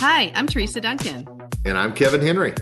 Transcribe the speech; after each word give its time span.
Hi, 0.00 0.32
I'm 0.34 0.46
Teresa 0.46 0.80
Duncan. 0.80 1.28
And 1.66 1.76
I'm 1.76 1.92
Kevin 1.92 2.22
Henry. 2.22 2.54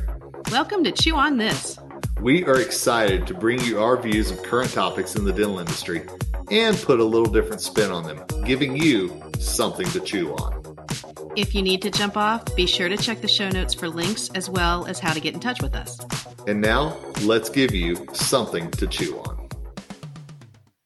Welcome 0.50 0.82
to 0.82 0.90
Chew 0.90 1.14
on 1.14 1.36
This. 1.36 1.78
We 2.20 2.44
are 2.46 2.60
excited 2.60 3.28
to 3.28 3.34
bring 3.34 3.60
you 3.60 3.80
our 3.80 3.96
views 3.96 4.32
of 4.32 4.42
current 4.42 4.72
topics 4.72 5.14
in 5.14 5.22
the 5.22 5.32
dental 5.32 5.60
industry 5.60 6.02
and 6.50 6.76
put 6.78 6.98
a 6.98 7.04
little 7.04 7.32
different 7.32 7.60
spin 7.60 7.92
on 7.92 8.02
them, 8.02 8.24
giving 8.44 8.76
you 8.76 9.22
something 9.38 9.86
to 9.90 10.00
chew 10.00 10.34
on. 10.34 10.76
If 11.36 11.54
you 11.54 11.62
need 11.62 11.80
to 11.82 11.92
jump 11.92 12.16
off, 12.16 12.56
be 12.56 12.66
sure 12.66 12.88
to 12.88 12.96
check 12.96 13.20
the 13.20 13.28
show 13.28 13.48
notes 13.50 13.72
for 13.72 13.88
links 13.88 14.30
as 14.34 14.50
well 14.50 14.86
as 14.86 14.98
how 14.98 15.12
to 15.12 15.20
get 15.20 15.32
in 15.32 15.38
touch 15.38 15.62
with 15.62 15.76
us. 15.76 15.96
And 16.48 16.60
now, 16.60 16.96
let's 17.22 17.48
give 17.48 17.72
you 17.72 18.04
something 18.14 18.68
to 18.72 18.88
chew 18.88 19.16
on. 19.16 19.48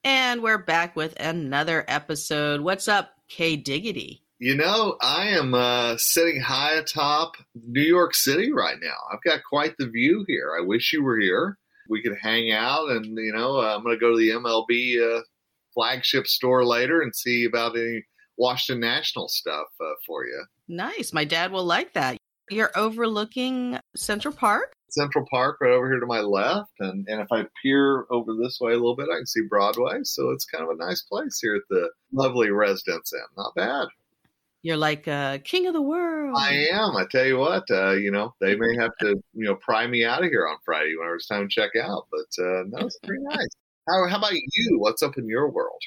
And 0.04 0.42
we're 0.42 0.58
back 0.58 0.96
with 0.96 1.18
another 1.18 1.86
episode. 1.88 2.60
What's 2.60 2.88
up, 2.88 3.14
K 3.30 3.56
Diggity? 3.56 4.22
You 4.42 4.56
know, 4.56 4.96
I 5.00 5.28
am 5.28 5.54
uh, 5.54 5.96
sitting 5.98 6.40
high 6.40 6.72
atop 6.72 7.36
New 7.54 7.80
York 7.80 8.12
City 8.12 8.52
right 8.52 8.76
now. 8.82 8.96
I've 9.12 9.22
got 9.22 9.44
quite 9.48 9.76
the 9.78 9.86
view 9.86 10.24
here. 10.26 10.50
I 10.58 10.66
wish 10.66 10.92
you 10.92 11.04
were 11.04 11.16
here. 11.16 11.58
We 11.88 12.02
could 12.02 12.16
hang 12.20 12.50
out, 12.50 12.90
and 12.90 13.04
you 13.16 13.32
know, 13.32 13.58
uh, 13.58 13.76
I'm 13.76 13.84
going 13.84 13.94
to 13.94 14.00
go 14.00 14.10
to 14.10 14.18
the 14.18 14.30
MLB 14.30 14.98
uh, 14.98 15.22
flagship 15.72 16.26
store 16.26 16.64
later 16.64 17.02
and 17.02 17.14
see 17.14 17.44
about 17.44 17.76
any 17.76 18.02
Washington 18.36 18.80
National 18.80 19.28
stuff 19.28 19.68
uh, 19.80 19.94
for 20.04 20.26
you. 20.26 20.44
Nice. 20.66 21.12
My 21.12 21.24
dad 21.24 21.52
will 21.52 21.64
like 21.64 21.92
that. 21.92 22.16
You're 22.50 22.72
overlooking 22.74 23.78
Central 23.94 24.34
Park. 24.34 24.72
Central 24.90 25.24
Park 25.30 25.58
right 25.60 25.70
over 25.70 25.86
here 25.86 26.00
to 26.00 26.06
my 26.06 26.18
left, 26.18 26.72
and 26.80 27.06
and 27.06 27.20
if 27.20 27.28
I 27.30 27.44
peer 27.62 28.06
over 28.10 28.34
this 28.34 28.58
way 28.60 28.72
a 28.72 28.76
little 28.76 28.96
bit, 28.96 29.06
I 29.08 29.18
can 29.18 29.26
see 29.26 29.42
Broadway. 29.48 30.00
So 30.02 30.30
it's 30.30 30.46
kind 30.46 30.64
of 30.64 30.70
a 30.70 30.84
nice 30.84 31.02
place 31.02 31.38
here 31.40 31.54
at 31.54 31.62
the 31.70 31.90
lovely 32.12 32.50
Residence 32.50 33.12
Inn. 33.12 33.20
Not 33.36 33.54
bad. 33.54 33.86
You're 34.62 34.76
like 34.76 35.08
uh, 35.08 35.38
king 35.44 35.66
of 35.66 35.72
the 35.74 35.82
world. 35.82 36.36
I 36.38 36.68
am. 36.70 36.96
I 36.96 37.04
tell 37.10 37.26
you 37.26 37.38
what, 37.38 37.64
uh, 37.70 37.92
you 37.92 38.12
know, 38.12 38.34
they 38.40 38.54
may 38.54 38.76
have 38.78 38.92
to, 39.00 39.08
you 39.34 39.44
know, 39.44 39.56
pry 39.56 39.86
me 39.86 40.04
out 40.04 40.22
of 40.24 40.30
here 40.30 40.46
on 40.46 40.56
Friday 40.64 40.94
whenever 40.96 41.16
it's 41.16 41.26
time 41.26 41.48
to 41.48 41.54
check 41.54 41.72
out. 41.76 42.06
But 42.10 42.42
uh, 42.44 42.62
no, 42.68 42.86
it's 42.86 42.98
pretty 43.02 43.22
nice. 43.24 43.48
How, 43.88 44.06
how 44.08 44.18
about 44.18 44.32
you? 44.32 44.78
What's 44.78 45.02
up 45.02 45.18
in 45.18 45.26
your 45.26 45.50
world? 45.50 45.80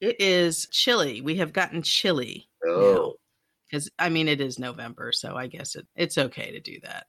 It 0.00 0.18
is 0.18 0.66
chilly. 0.70 1.20
We 1.20 1.36
have 1.36 1.52
gotten 1.52 1.82
chilly. 1.82 2.48
Oh, 2.66 3.16
Because, 3.70 3.90
I 3.98 4.08
mean, 4.08 4.28
it 4.28 4.40
is 4.40 4.58
November, 4.58 5.12
so 5.12 5.36
I 5.36 5.46
guess 5.46 5.76
it, 5.76 5.86
it's 5.94 6.16
okay 6.16 6.52
to 6.52 6.60
do 6.60 6.78
that. 6.82 7.04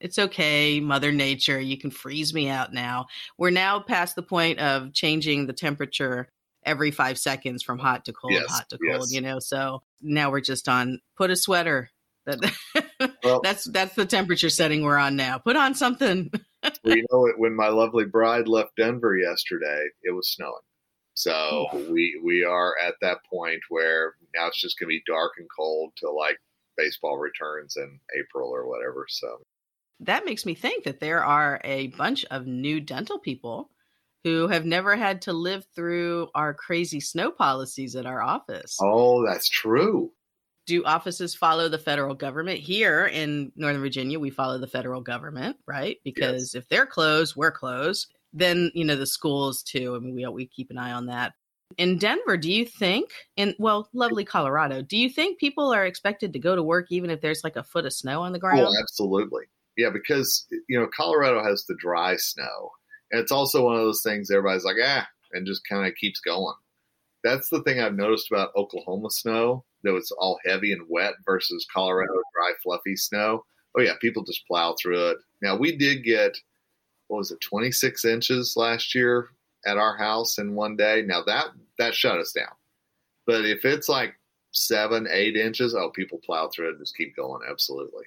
It's 0.00 0.18
okay, 0.18 0.80
Mother 0.80 1.12
Nature. 1.12 1.60
You 1.60 1.76
can 1.76 1.90
freeze 1.90 2.32
me 2.32 2.48
out 2.48 2.72
now. 2.72 3.06
We're 3.36 3.50
now 3.50 3.80
past 3.80 4.16
the 4.16 4.22
point 4.22 4.58
of 4.58 4.94
changing 4.94 5.46
the 5.46 5.52
temperature 5.52 6.28
every 6.64 6.90
five 6.90 7.18
seconds 7.18 7.62
from 7.62 7.78
hot 7.78 8.04
to 8.06 8.12
cold, 8.12 8.32
Yes, 8.32 8.50
hot 8.50 8.68
to 8.70 8.78
cold, 8.78 9.08
yes. 9.10 9.12
you 9.12 9.20
know? 9.20 9.38
So 9.38 9.82
now 10.00 10.30
we're 10.30 10.40
just 10.40 10.68
on 10.68 11.00
put 11.16 11.30
a 11.30 11.36
sweater. 11.36 11.90
That, 12.26 12.38
Well- 13.24 13.40
that's 13.42 13.64
that's 13.64 13.94
the 13.94 14.06
temperature 14.06 14.50
setting 14.50 14.82
we're 14.82 14.96
on 14.98 15.16
now. 15.16 15.38
Put 15.38 15.56
on 15.56 15.74
something. 15.74 16.30
well, 16.62 16.96
you 16.96 17.04
know, 17.10 17.26
it 17.26 17.38
when 17.38 17.54
my 17.54 17.68
lovely 17.68 18.04
bride 18.04 18.48
left 18.48 18.76
Denver 18.76 19.16
yesterday, 19.16 19.88
it 20.02 20.12
was 20.12 20.28
snowing. 20.32 20.54
So 21.14 21.68
we 21.90 22.20
we 22.24 22.44
are 22.44 22.74
at 22.78 22.94
that 23.02 23.18
point 23.30 23.60
where 23.68 24.14
now 24.34 24.46
it's 24.46 24.60
just 24.60 24.78
going 24.78 24.86
to 24.88 24.96
be 24.96 25.02
dark 25.06 25.32
and 25.38 25.48
cold 25.54 25.92
till 25.98 26.16
like 26.16 26.38
baseball 26.76 27.18
returns 27.18 27.76
in 27.76 28.00
April 28.18 28.48
or 28.48 28.66
whatever. 28.66 29.06
So 29.08 29.42
that 30.00 30.24
makes 30.24 30.46
me 30.46 30.54
think 30.54 30.84
that 30.84 31.00
there 31.00 31.22
are 31.24 31.60
a 31.64 31.88
bunch 31.88 32.24
of 32.26 32.46
new 32.46 32.80
dental 32.80 33.18
people 33.18 33.70
who 34.24 34.48
have 34.48 34.64
never 34.64 34.96
had 34.96 35.22
to 35.22 35.32
live 35.32 35.64
through 35.74 36.28
our 36.34 36.54
crazy 36.54 37.00
snow 37.00 37.30
policies 37.30 37.96
at 37.96 38.06
our 38.06 38.22
office. 38.22 38.78
oh, 38.80 39.24
that's 39.26 39.48
true. 39.48 40.12
Do 40.66 40.84
offices 40.84 41.34
follow 41.34 41.68
the 41.68 41.78
federal 41.78 42.14
government? 42.14 42.60
Here 42.60 43.06
in 43.06 43.50
Northern 43.56 43.82
Virginia, 43.82 44.20
we 44.20 44.30
follow 44.30 44.58
the 44.58 44.68
federal 44.68 45.00
government, 45.00 45.56
right? 45.66 45.98
Because 46.04 46.54
if 46.54 46.68
they're 46.68 46.86
closed, 46.86 47.34
we're 47.34 47.50
closed. 47.50 48.14
Then, 48.32 48.70
you 48.72 48.84
know, 48.84 48.94
the 48.94 49.06
schools 49.06 49.64
too. 49.64 49.96
I 49.96 49.98
mean, 49.98 50.14
we 50.14 50.26
we 50.28 50.46
keep 50.46 50.70
an 50.70 50.78
eye 50.78 50.92
on 50.92 51.06
that. 51.06 51.32
In 51.78 51.98
Denver, 51.98 52.36
do 52.36 52.50
you 52.50 52.64
think 52.64 53.10
in 53.36 53.54
well, 53.58 53.88
lovely 53.92 54.24
Colorado, 54.24 54.82
do 54.82 54.96
you 54.96 55.10
think 55.10 55.40
people 55.40 55.72
are 55.72 55.84
expected 55.84 56.32
to 56.32 56.38
go 56.38 56.54
to 56.54 56.62
work 56.62 56.86
even 56.90 57.10
if 57.10 57.20
there's 57.20 57.42
like 57.42 57.56
a 57.56 57.62
foot 57.62 57.86
of 57.86 57.92
snow 57.92 58.22
on 58.22 58.32
the 58.32 58.38
oh, 58.38 58.40
ground? 58.40 58.60
Oh, 58.60 58.80
absolutely. 58.80 59.44
Yeah, 59.76 59.90
because 59.90 60.46
you 60.68 60.78
know 60.78 60.86
Colorado 60.94 61.42
has 61.42 61.64
the 61.64 61.76
dry 61.78 62.16
snow, 62.16 62.70
and 63.12 63.20
it's 63.20 63.32
also 63.32 63.64
one 63.64 63.76
of 63.76 63.82
those 63.82 64.02
things 64.02 64.30
everybody's 64.30 64.64
like, 64.64 64.76
ah, 64.82 65.06
and 65.32 65.46
just 65.46 65.68
kind 65.68 65.86
of 65.86 65.94
keeps 65.94 66.20
going. 66.20 66.54
That's 67.22 67.48
the 67.50 67.62
thing 67.62 67.78
I've 67.78 67.94
noticed 67.94 68.32
about 68.32 68.56
Oklahoma 68.56 69.10
snow, 69.10 69.64
though 69.84 69.96
it's 69.96 70.10
all 70.10 70.40
heavy 70.44 70.72
and 70.72 70.86
wet 70.88 71.14
versus 71.24 71.66
Colorado 71.72 72.14
dry, 72.34 72.52
fluffy 72.62 72.96
snow. 72.96 73.44
Oh 73.76 73.80
yeah, 73.80 73.92
people 74.00 74.24
just 74.24 74.46
plow 74.46 74.74
through 74.80 75.10
it. 75.10 75.18
Now 75.40 75.56
we 75.56 75.76
did 75.76 76.04
get 76.04 76.36
what 77.08 77.18
was 77.18 77.30
it, 77.30 77.40
26 77.42 78.04
inches 78.06 78.54
last 78.56 78.94
year 78.94 79.28
at 79.66 79.76
our 79.76 79.96
house 79.96 80.38
in 80.38 80.54
one 80.54 80.76
day. 80.76 81.02
Now 81.06 81.22
that 81.24 81.46
that 81.78 81.94
shut 81.94 82.18
us 82.18 82.32
down. 82.32 82.52
But 83.26 83.44
if 83.44 83.64
it's 83.64 83.88
like 83.88 84.14
seven, 84.52 85.06
eight 85.10 85.36
inches, 85.36 85.74
oh, 85.74 85.90
people 85.90 86.20
plow 86.24 86.48
through 86.48 86.68
it 86.68 86.70
and 86.70 86.80
just 86.80 86.96
keep 86.96 87.14
going. 87.14 87.42
Absolutely. 87.48 88.04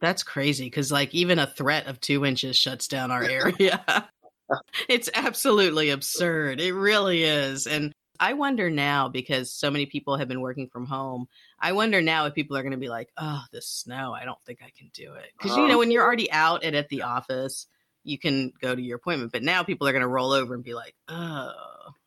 That's 0.00 0.22
crazy 0.22 0.66
because, 0.66 0.92
like, 0.92 1.14
even 1.14 1.38
a 1.38 1.46
threat 1.46 1.86
of 1.86 2.00
two 2.00 2.26
inches 2.26 2.56
shuts 2.56 2.86
down 2.86 3.10
our 3.10 3.22
area. 3.30 4.10
it's 4.88 5.10
absolutely 5.14 5.90
absurd. 5.90 6.60
It 6.60 6.74
really 6.74 7.22
is. 7.24 7.66
And 7.66 7.92
I 8.18 8.32
wonder 8.32 8.70
now 8.70 9.08
because 9.08 9.52
so 9.52 9.70
many 9.70 9.86
people 9.86 10.16
have 10.16 10.28
been 10.28 10.40
working 10.40 10.68
from 10.68 10.86
home. 10.86 11.28
I 11.60 11.72
wonder 11.72 12.00
now 12.00 12.26
if 12.26 12.34
people 12.34 12.56
are 12.56 12.62
going 12.62 12.72
to 12.72 12.78
be 12.78 12.88
like, 12.88 13.10
oh, 13.16 13.42
the 13.52 13.62
snow, 13.62 14.12
I 14.12 14.24
don't 14.24 14.42
think 14.46 14.60
I 14.62 14.70
can 14.76 14.90
do 14.92 15.14
it. 15.14 15.32
Because, 15.36 15.56
you 15.56 15.68
know, 15.68 15.78
when 15.78 15.90
you're 15.90 16.04
already 16.04 16.30
out 16.30 16.64
and 16.64 16.74
at 16.74 16.88
the 16.88 17.02
office, 17.02 17.66
you 18.04 18.18
can 18.18 18.52
go 18.60 18.74
to 18.74 18.80
your 18.80 18.96
appointment. 18.96 19.32
But 19.32 19.42
now 19.42 19.62
people 19.62 19.86
are 19.86 19.92
going 19.92 20.02
to 20.02 20.08
roll 20.08 20.32
over 20.32 20.54
and 20.54 20.64
be 20.64 20.74
like, 20.74 20.94
oh, 21.08 21.52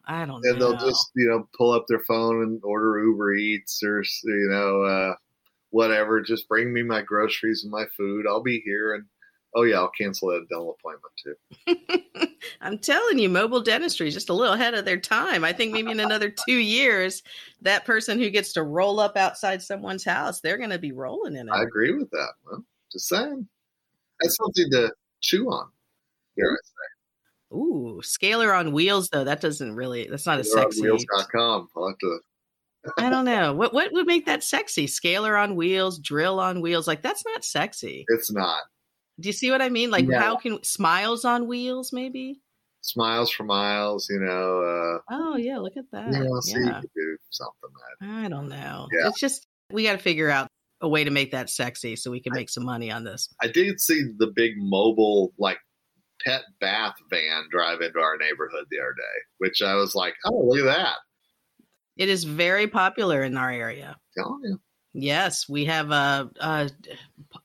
I 0.09 0.25
don't 0.25 0.43
and 0.43 0.57
know. 0.57 0.71
they'll 0.71 0.87
just 0.87 1.11
you 1.15 1.29
know 1.29 1.47
pull 1.55 1.71
up 1.71 1.85
their 1.87 2.03
phone 2.03 2.41
and 2.41 2.59
order 2.63 3.03
Uber 3.03 3.35
Eats 3.35 3.83
or 3.83 4.01
you 4.23 4.49
know 4.49 4.81
uh, 4.81 5.13
whatever. 5.69 6.19
Just 6.19 6.49
bring 6.49 6.73
me 6.73 6.81
my 6.81 7.03
groceries 7.03 7.61
and 7.63 7.71
my 7.71 7.85
food. 7.95 8.25
I'll 8.27 8.41
be 8.41 8.59
here, 8.65 8.95
and 8.95 9.05
oh 9.55 9.63
yeah, 9.63 9.77
I'll 9.77 9.91
cancel 9.97 10.29
that 10.29 10.47
dental 10.49 10.77
appointment 10.79 11.13
too. 11.23 12.27
I'm 12.61 12.77
telling 12.77 13.19
you, 13.19 13.29
mobile 13.29 13.61
dentistry 13.61 14.07
is 14.07 14.13
just 14.13 14.29
a 14.29 14.33
little 14.33 14.53
ahead 14.53 14.73
of 14.73 14.85
their 14.85 14.99
time. 14.99 15.43
I 15.43 15.53
think 15.53 15.73
maybe 15.73 15.91
in 15.91 15.99
another 15.99 16.29
two 16.47 16.57
years, 16.57 17.23
that 17.61 17.85
person 17.85 18.19
who 18.19 18.29
gets 18.29 18.53
to 18.53 18.63
roll 18.63 18.99
up 18.99 19.17
outside 19.17 19.61
someone's 19.61 20.03
house, 20.03 20.41
they're 20.41 20.57
going 20.57 20.69
to 20.69 20.79
be 20.79 20.91
rolling 20.91 21.35
in 21.35 21.47
it. 21.47 21.51
I 21.51 21.63
agree 21.63 21.93
with 21.93 22.09
that. 22.11 22.33
Well, 22.45 22.63
just 22.91 23.07
saying, 23.07 23.47
that's 24.19 24.37
something 24.37 24.69
to 24.71 24.93
chew 25.21 25.47
on. 25.49 25.69
Here 26.35 26.51
I 26.51 26.55
say. 26.63 27.57
Ooh, 27.57 27.99
scaler 28.03 28.53
on 28.53 28.73
wheels, 28.73 29.09
though. 29.09 29.23
That 29.23 29.41
doesn't 29.41 29.75
really, 29.75 30.07
that's 30.07 30.27
not 30.27 30.39
a 30.39 30.43
sexy. 30.43 30.83
Wheels.com. 30.83 31.69
I'll 31.75 31.87
have 31.87 31.97
to. 31.97 32.19
I 32.97 33.09
don't 33.09 33.25
know. 33.25 33.53
What, 33.53 33.73
what 33.73 33.91
would 33.91 34.05
make 34.05 34.25
that 34.27 34.43
sexy? 34.43 34.87
Scaler 34.87 35.35
on 35.35 35.55
wheels, 35.55 35.99
drill 35.99 36.39
on 36.39 36.61
wheels. 36.61 36.87
Like, 36.87 37.01
that's 37.01 37.25
not 37.25 37.43
sexy. 37.43 38.05
It's 38.07 38.31
not 38.31 38.61
Do 39.19 39.27
you 39.29 39.33
see 39.33 39.51
what 39.51 39.61
I 39.61 39.69
mean? 39.69 39.91
Like, 39.91 40.05
No. 40.07 40.17
how 40.19 40.35
can 40.37 40.63
smiles 40.63 41.25
on 41.25 41.47
wheels, 41.47 41.91
maybe? 41.93 42.41
smiles 42.81 43.29
for 43.29 43.43
miles. 43.43 44.07
You 44.09 44.19
know. 44.21 44.99
Oh, 45.11 45.35
yeah, 45.35 45.57
look 45.57 45.73
at 45.75 45.83
Uh, 45.93 46.09
that. 46.11 46.13
you 46.13 46.23
know, 46.23 46.41
yeah. 46.71 46.81
do 46.95 47.17
something 47.29 47.69
that. 47.99 48.07
I 48.07 48.29
don't 48.29 48.47
know. 48.47 48.87
Yeah. 48.93 49.09
It's 49.09 49.19
just, 49.19 49.45
we 49.71 49.83
got 49.83 49.91
to 49.93 49.97
figure 49.97 50.29
out 50.29 50.47
a 50.81 50.87
way 50.87 51.03
to 51.03 51.11
make 51.11 51.31
that 51.31 51.49
sexy 51.49 51.97
so 51.97 52.09
we 52.09 52.21
can 52.21 52.31
make 52.33 52.49
some 52.49 52.63
money 52.63 52.89
on 52.89 53.03
this. 53.03 53.27
I 53.41 53.47
did 53.47 53.81
see 53.81 54.01
the 54.17 54.31
big 54.33 54.53
mobile 54.55 55.33
like 55.37 55.57
pet 56.25 56.43
bath 56.61 56.95
van 57.09 57.43
drive 57.51 57.81
into 57.81 57.99
our 57.99 58.15
neighborhood 58.17 58.65
the 58.71 58.77
other 58.79 58.93
day, 58.97 59.17
which 59.39 59.61
I 59.61 59.75
was 59.75 59.93
like, 59.93 60.13
oh, 60.25 60.45
look 60.47 60.59
at 60.59 60.65
that. 60.77 60.95
It 61.97 62.07
is 62.07 62.23
very 62.23 62.67
popular 62.67 63.23
in 63.23 63.35
our 63.35 63.51
area. 63.51 63.97
Oh, 64.19 64.39
yeah. 64.41 64.55
Yes, 64.93 65.47
we 65.47 65.65
have 65.65 65.91
a, 65.91 66.29
a 66.39 66.69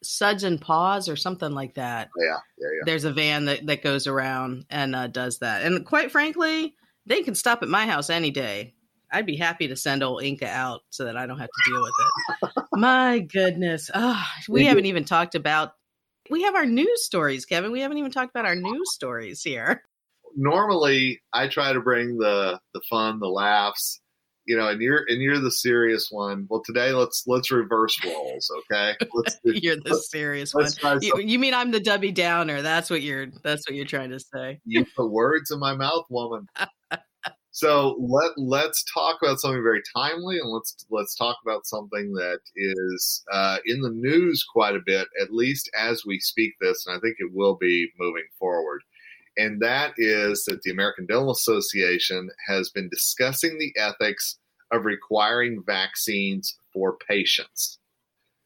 Suds 0.02 0.44
and 0.44 0.60
Paws 0.60 1.08
or 1.08 1.16
something 1.16 1.52
like 1.52 1.74
that. 1.74 2.08
Yeah, 2.18 2.38
yeah, 2.58 2.68
yeah. 2.76 2.82
There's 2.86 3.04
a 3.04 3.12
van 3.12 3.44
that, 3.46 3.66
that 3.66 3.82
goes 3.82 4.06
around 4.06 4.66
and 4.70 4.94
uh, 4.94 5.08
does 5.08 5.38
that. 5.40 5.62
And 5.62 5.84
quite 5.84 6.10
frankly, 6.10 6.74
they 7.06 7.22
can 7.22 7.34
stop 7.34 7.62
at 7.62 7.68
my 7.68 7.86
house 7.86 8.08
any 8.10 8.30
day. 8.30 8.74
I'd 9.12 9.26
be 9.26 9.36
happy 9.36 9.68
to 9.68 9.76
send 9.76 10.02
old 10.02 10.22
Inca 10.22 10.48
out 10.48 10.80
so 10.90 11.04
that 11.04 11.16
I 11.16 11.26
don't 11.26 11.38
have 11.38 11.48
to 11.48 11.70
deal 11.70 11.82
with 11.82 11.92
it. 12.00 12.64
my 12.72 13.18
goodness. 13.20 13.90
Ah, 13.94 14.28
we 14.48 14.64
haven't 14.64 14.86
even 14.86 15.04
talked 15.04 15.34
about 15.34 15.72
we 16.30 16.42
have 16.42 16.54
our 16.54 16.66
news 16.66 17.04
stories, 17.04 17.44
Kevin. 17.44 17.72
We 17.72 17.80
haven't 17.80 17.98
even 17.98 18.10
talked 18.10 18.30
about 18.30 18.46
our 18.46 18.56
news 18.56 18.94
stories 18.94 19.42
here. 19.42 19.82
Normally, 20.36 21.22
I 21.32 21.48
try 21.48 21.72
to 21.72 21.80
bring 21.80 22.18
the 22.18 22.58
the 22.72 22.80
fun, 22.88 23.20
the 23.20 23.28
laughs, 23.28 24.00
you 24.46 24.56
know, 24.56 24.68
and 24.68 24.80
you're 24.80 25.04
and 25.08 25.20
you're 25.20 25.40
the 25.40 25.50
serious 25.50 26.08
one. 26.10 26.46
Well, 26.48 26.62
today 26.64 26.92
let's 26.92 27.24
let's 27.26 27.50
reverse 27.50 27.98
roles, 28.04 28.50
okay? 28.58 28.94
Let's 29.12 29.38
do, 29.44 29.52
You're 29.54 29.76
the 29.76 29.96
serious 29.96 30.54
one. 30.54 30.64
let's 30.64 30.76
try 30.76 30.98
You, 31.00 31.18
you 31.20 31.38
mean 31.38 31.54
I'm 31.54 31.70
the 31.70 31.80
Debbie 31.80 32.12
Downer? 32.12 32.62
That's 32.62 32.90
what 32.90 33.02
you're. 33.02 33.26
That's 33.42 33.68
what 33.68 33.76
you're 33.76 33.86
trying 33.86 34.10
to 34.10 34.20
say. 34.20 34.60
You 34.64 34.84
put 34.96 35.10
words 35.10 35.50
in 35.50 35.58
my 35.58 35.74
mouth, 35.74 36.04
woman. 36.10 36.48
So 37.56 37.96
let 38.00 38.32
let's 38.36 38.84
talk 38.92 39.18
about 39.22 39.38
something 39.38 39.62
very 39.62 39.80
timely, 39.94 40.40
and 40.40 40.50
let's 40.50 40.74
let's 40.90 41.14
talk 41.14 41.36
about 41.46 41.66
something 41.66 42.12
that 42.14 42.40
is 42.56 43.22
uh, 43.32 43.58
in 43.64 43.80
the 43.80 43.92
news 43.92 44.44
quite 44.52 44.74
a 44.74 44.82
bit, 44.84 45.06
at 45.22 45.32
least 45.32 45.70
as 45.78 46.02
we 46.04 46.18
speak 46.18 46.54
this, 46.60 46.84
and 46.84 46.96
I 46.96 46.98
think 46.98 47.14
it 47.20 47.30
will 47.32 47.54
be 47.54 47.92
moving 47.96 48.24
forward. 48.40 48.82
And 49.36 49.60
that 49.62 49.94
is 49.96 50.44
that 50.44 50.62
the 50.62 50.70
American 50.70 51.06
Dental 51.06 51.32
Association 51.32 52.30
has 52.46 52.70
been 52.70 52.88
discussing 52.88 53.58
the 53.58 53.72
ethics 53.78 54.38
of 54.70 54.84
requiring 54.84 55.62
vaccines 55.64 56.56
for 56.72 56.96
patients. 57.08 57.78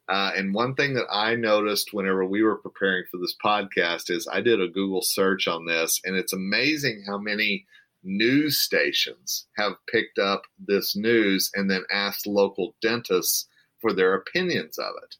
Uh, 0.08 0.32
and 0.34 0.54
one 0.54 0.74
thing 0.74 0.94
that 0.94 1.06
I 1.10 1.34
noticed 1.34 1.92
whenever 1.92 2.24
we 2.24 2.42
were 2.42 2.56
preparing 2.56 3.04
for 3.10 3.18
this 3.18 3.34
podcast 3.44 4.10
is 4.10 4.26
I 4.30 4.40
did 4.40 4.60
a 4.60 4.68
Google 4.68 5.02
search 5.02 5.46
on 5.46 5.66
this, 5.66 6.00
and 6.04 6.16
it's 6.16 6.32
amazing 6.32 7.04
how 7.06 7.18
many 7.18 7.66
news 8.02 8.58
stations 8.58 9.46
have 9.56 9.72
picked 9.92 10.18
up 10.18 10.42
this 10.58 10.96
news 10.96 11.50
and 11.54 11.70
then 11.70 11.82
asked 11.92 12.26
local 12.26 12.74
dentists 12.80 13.46
for 13.80 13.92
their 13.92 14.14
opinions 14.14 14.78
of 14.78 14.94
it. 15.02 15.16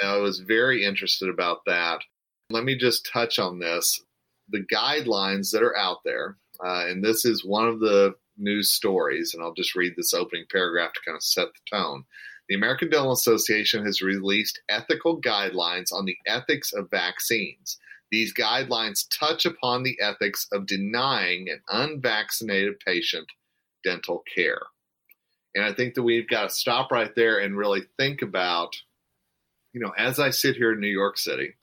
And 0.00 0.10
I 0.10 0.16
was 0.18 0.38
very 0.38 0.84
interested 0.84 1.28
about 1.28 1.64
that. 1.66 2.00
Let 2.50 2.64
me 2.64 2.76
just 2.76 3.10
touch 3.12 3.40
on 3.40 3.58
this. 3.58 4.00
The 4.50 4.64
guidelines 4.72 5.50
that 5.50 5.62
are 5.62 5.76
out 5.76 5.98
there, 6.04 6.36
uh, 6.64 6.86
and 6.86 7.04
this 7.04 7.24
is 7.24 7.44
one 7.44 7.68
of 7.68 7.80
the 7.80 8.14
news 8.36 8.72
stories, 8.72 9.34
and 9.34 9.42
I'll 9.42 9.54
just 9.54 9.74
read 9.74 9.94
this 9.96 10.14
opening 10.14 10.44
paragraph 10.50 10.92
to 10.94 11.00
kind 11.04 11.16
of 11.16 11.22
set 11.22 11.48
the 11.48 11.76
tone. 11.76 12.04
The 12.48 12.54
American 12.54 12.88
Dental 12.88 13.12
Association 13.12 13.84
has 13.84 14.00
released 14.00 14.62
ethical 14.70 15.20
guidelines 15.20 15.92
on 15.92 16.06
the 16.06 16.16
ethics 16.26 16.72
of 16.72 16.90
vaccines. 16.90 17.78
These 18.10 18.32
guidelines 18.32 19.06
touch 19.18 19.44
upon 19.44 19.82
the 19.82 19.98
ethics 20.00 20.46
of 20.50 20.66
denying 20.66 21.50
an 21.50 21.60
unvaccinated 21.68 22.80
patient 22.80 23.28
dental 23.84 24.24
care. 24.34 24.62
And 25.54 25.64
I 25.64 25.74
think 25.74 25.94
that 25.94 26.02
we've 26.02 26.28
got 26.28 26.48
to 26.48 26.54
stop 26.54 26.90
right 26.90 27.14
there 27.14 27.38
and 27.38 27.56
really 27.56 27.82
think 27.98 28.22
about, 28.22 28.76
you 29.74 29.80
know, 29.80 29.92
as 29.98 30.18
I 30.18 30.30
sit 30.30 30.56
here 30.56 30.72
in 30.72 30.80
New 30.80 30.86
York 30.86 31.18
City, 31.18 31.54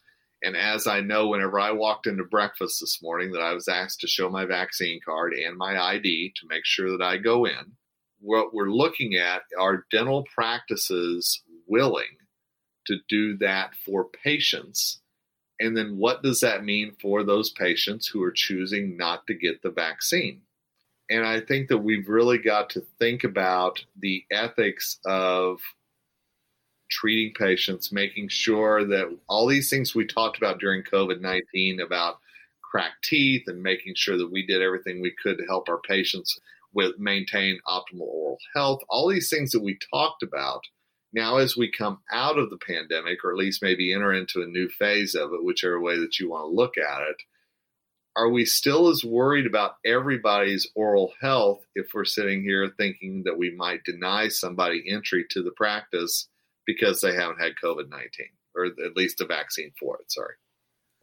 and 0.46 0.56
as 0.56 0.88
I 0.88 1.02
know, 1.02 1.28
whenever 1.28 1.60
I 1.60 1.72
walked 1.72 2.08
into 2.08 2.24
breakfast 2.24 2.80
this 2.80 3.02
morning, 3.02 3.32
that 3.32 3.42
I 3.42 3.54
was 3.54 3.68
asked 3.68 4.00
to 4.02 4.08
show 4.08 4.30
my 4.30 4.46
vaccine 4.46 5.00
card 5.04 5.34
and 5.34 5.58
my 5.58 5.78
ID 5.78 6.34
to 6.36 6.48
make 6.48 6.66
sure 6.66 6.92
that 6.92 7.04
I 7.04 7.18
go 7.18 7.46
in. 7.46 7.74
What 8.20 8.54
we're 8.54 8.70
looking 8.70 9.16
at 9.16 9.42
are 9.60 9.86
dental 9.92 10.26
practices 10.34 11.42
willing 11.68 12.18
to 12.88 12.98
do 13.10 13.38
that 13.38 13.72
for 13.86 14.06
patients 14.24 15.02
and 15.60 15.76
then 15.76 15.98
what 15.98 16.22
does 16.22 16.42
that 16.42 16.64
mean 16.64 16.96
for 17.02 17.24
those 17.24 17.52
patients 17.52 18.08
who 18.08 18.22
are 18.24 18.32
choosing 18.32 18.98
not 18.98 19.26
to 19.28 19.34
get 19.34 19.62
the 19.62 19.72
vaccine? 19.72 20.42
And 21.10 21.26
I 21.26 21.40
think 21.40 21.70
that 21.70 21.78
we've 21.78 22.10
really 22.10 22.40
got 22.40 22.70
to 22.72 22.82
think 23.00 23.24
about 23.24 23.84
the 24.00 24.26
ethics 24.32 25.00
of 25.06 25.62
treating 26.90 27.34
patients, 27.34 27.92
making 27.92 28.30
sure 28.30 28.86
that 28.86 29.18
all 29.28 29.48
these 29.48 29.70
things 29.70 29.96
we 29.96 30.06
talked 30.06 30.38
about 30.38 30.60
during 30.60 30.84
COVID 30.84 31.22
19 31.22 31.80
about 31.82 32.20
cracked 32.62 33.04
teeth 33.04 33.44
and 33.48 33.64
making 33.64 33.94
sure 33.96 34.18
that 34.18 34.32
we 34.32 34.46
did 34.46 34.62
everything 34.62 35.02
we 35.02 35.14
could 35.22 35.38
to 35.38 35.46
help 35.46 35.70
our 35.70 35.80
patients 35.80 36.40
with 36.74 37.00
maintain 37.00 37.60
optimal 37.68 38.02
oral 38.02 38.38
health, 38.54 38.82
all 38.90 39.10
these 39.10 39.30
things 39.30 39.52
that 39.52 39.64
we 39.64 39.78
talked 39.92 40.22
about 40.24 40.62
now, 41.14 41.38
as 41.38 41.56
we 41.56 41.72
come 41.72 42.00
out 42.12 42.38
of 42.38 42.50
the 42.50 42.58
pandemic, 42.58 43.24
or 43.24 43.32
at 43.32 43.38
least 43.38 43.64
maybe 43.64 43.94
enter 43.94 44.14
into 44.14 44.42
a 44.42 44.48
new 44.48 44.68
phase 44.68 45.16
of 45.16 45.32
it, 45.32 45.46
whichever 45.46 45.80
way 45.80 45.98
that 45.98 46.20
you 46.20 46.30
want 46.30 46.44
to 46.44 46.56
look 46.56 46.78
at 46.78 47.04
it, 47.04 47.16
are 48.18 48.30
we 48.30 48.44
still 48.44 48.90
as 48.90 49.04
worried 49.04 49.46
about 49.46 49.78
everybody's 49.86 50.68
oral 50.76 51.14
health 51.22 51.66
if 51.74 51.88
we're 51.94 52.06
sitting 52.06 52.44
here 52.44 52.70
thinking 52.78 53.24
that 53.24 53.38
we 53.38 53.52
might 53.56 53.84
deny 53.86 54.28
somebody 54.28 54.84
entry 54.90 55.26
to 55.30 55.42
the 55.42 55.52
practice 55.52 56.28
because 56.66 57.02
they 57.02 57.14
haven't 57.14 57.42
had 57.42 57.54
COVID 57.64 57.90
19 57.90 58.10
or 58.56 58.66
at 58.66 58.96
least 58.96 59.22
a 59.22 59.26
vaccine 59.26 59.72
for 59.80 59.98
it? 59.98 60.12
Sorry. 60.12 60.36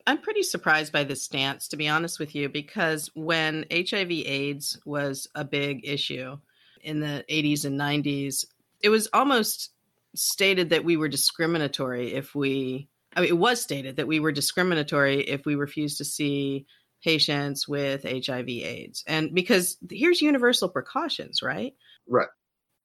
I'm 0.06 0.18
pretty 0.18 0.42
surprised 0.42 0.92
by 0.92 1.04
this 1.04 1.22
stance, 1.22 1.68
to 1.68 1.76
be 1.76 1.88
honest 1.88 2.18
with 2.18 2.34
you, 2.34 2.48
because 2.48 3.10
when 3.14 3.66
HIV 3.70 4.10
AIDS 4.10 4.80
was 4.84 5.28
a 5.34 5.44
big 5.44 5.86
issue 5.86 6.36
in 6.82 7.00
the 7.00 7.24
80s 7.30 7.64
and 7.64 7.78
90s, 7.78 8.44
it 8.80 8.88
was 8.88 9.08
almost 9.12 9.70
stated 10.14 10.70
that 10.70 10.84
we 10.84 10.96
were 10.96 11.08
discriminatory 11.08 12.14
if 12.14 12.34
we 12.34 12.88
I 13.14 13.20
mean, 13.20 13.28
it 13.28 13.38
was 13.38 13.60
stated 13.60 13.96
that 13.96 14.06
we 14.06 14.20
were 14.20 14.32
discriminatory 14.32 15.20
if 15.20 15.44
we 15.44 15.54
refused 15.54 15.98
to 15.98 16.04
see 16.04 16.66
patients 17.04 17.68
with 17.68 18.04
HIV 18.04 18.48
AIDS. 18.48 19.04
And 19.06 19.34
because 19.34 19.76
here's 19.90 20.22
universal 20.22 20.68
precautions, 20.68 21.42
right? 21.42 21.74
Right. 22.08 22.28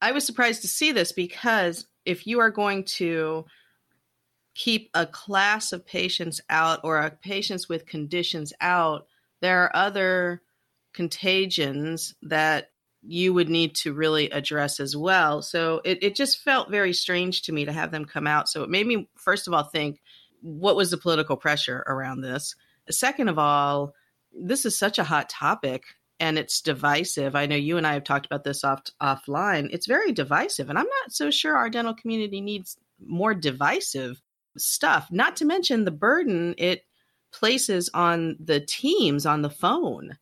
I 0.01 0.11
was 0.11 0.25
surprised 0.25 0.61
to 0.63 0.67
see 0.67 0.91
this 0.91 1.11
because 1.11 1.87
if 2.07 2.25
you 2.25 2.39
are 2.39 2.49
going 2.49 2.85
to 2.85 3.45
keep 4.55 4.89
a 4.93 5.05
class 5.05 5.73
of 5.73 5.85
patients 5.85 6.39
out 6.49 6.79
or 6.83 7.11
patients 7.21 7.67
with 7.67 7.85
conditions 7.85 8.53
out, 8.61 9.05
there 9.41 9.63
are 9.63 9.75
other 9.75 10.41
contagions 10.93 12.15
that 12.23 12.71
you 13.03 13.33
would 13.33 13.49
need 13.49 13.75
to 13.75 13.93
really 13.93 14.29
address 14.31 14.79
as 14.79 14.95
well. 14.95 15.41
So 15.41 15.81
it, 15.83 15.99
it 16.01 16.15
just 16.15 16.41
felt 16.41 16.71
very 16.71 16.93
strange 16.93 17.43
to 17.43 17.51
me 17.51 17.65
to 17.65 17.73
have 17.73 17.91
them 17.91 18.05
come 18.05 18.25
out. 18.25 18.49
So 18.49 18.63
it 18.63 18.69
made 18.69 18.87
me, 18.87 19.07
first 19.15 19.47
of 19.47 19.53
all, 19.53 19.63
think 19.63 20.01
what 20.41 20.75
was 20.75 20.91
the 20.91 20.97
political 20.97 21.35
pressure 21.35 21.83
around 21.87 22.21
this? 22.21 22.55
Second 22.89 23.27
of 23.27 23.37
all, 23.37 23.93
this 24.33 24.65
is 24.65 24.79
such 24.79 24.97
a 24.97 25.03
hot 25.03 25.29
topic 25.29 25.83
and 26.19 26.37
it's 26.37 26.61
divisive. 26.61 27.35
I 27.35 27.45
know 27.45 27.55
you 27.55 27.77
and 27.77 27.85
I 27.85 27.93
have 27.93 28.03
talked 28.03 28.25
about 28.25 28.43
this 28.43 28.63
off 28.63 28.83
offline. 29.01 29.69
It's 29.71 29.87
very 29.87 30.11
divisive, 30.11 30.69
and 30.69 30.77
I'm 30.77 30.85
not 30.85 31.11
so 31.11 31.29
sure 31.31 31.55
our 31.55 31.69
dental 31.69 31.93
community 31.93 32.41
needs 32.41 32.77
more 33.05 33.33
divisive 33.33 34.21
stuff. 34.57 35.07
Not 35.11 35.35
to 35.37 35.45
mention 35.45 35.85
the 35.85 35.91
burden 35.91 36.55
it 36.57 36.85
places 37.31 37.89
on 37.93 38.37
the 38.39 38.59
teams 38.59 39.25
on 39.25 39.41
the 39.41 39.49
phone 39.49 40.17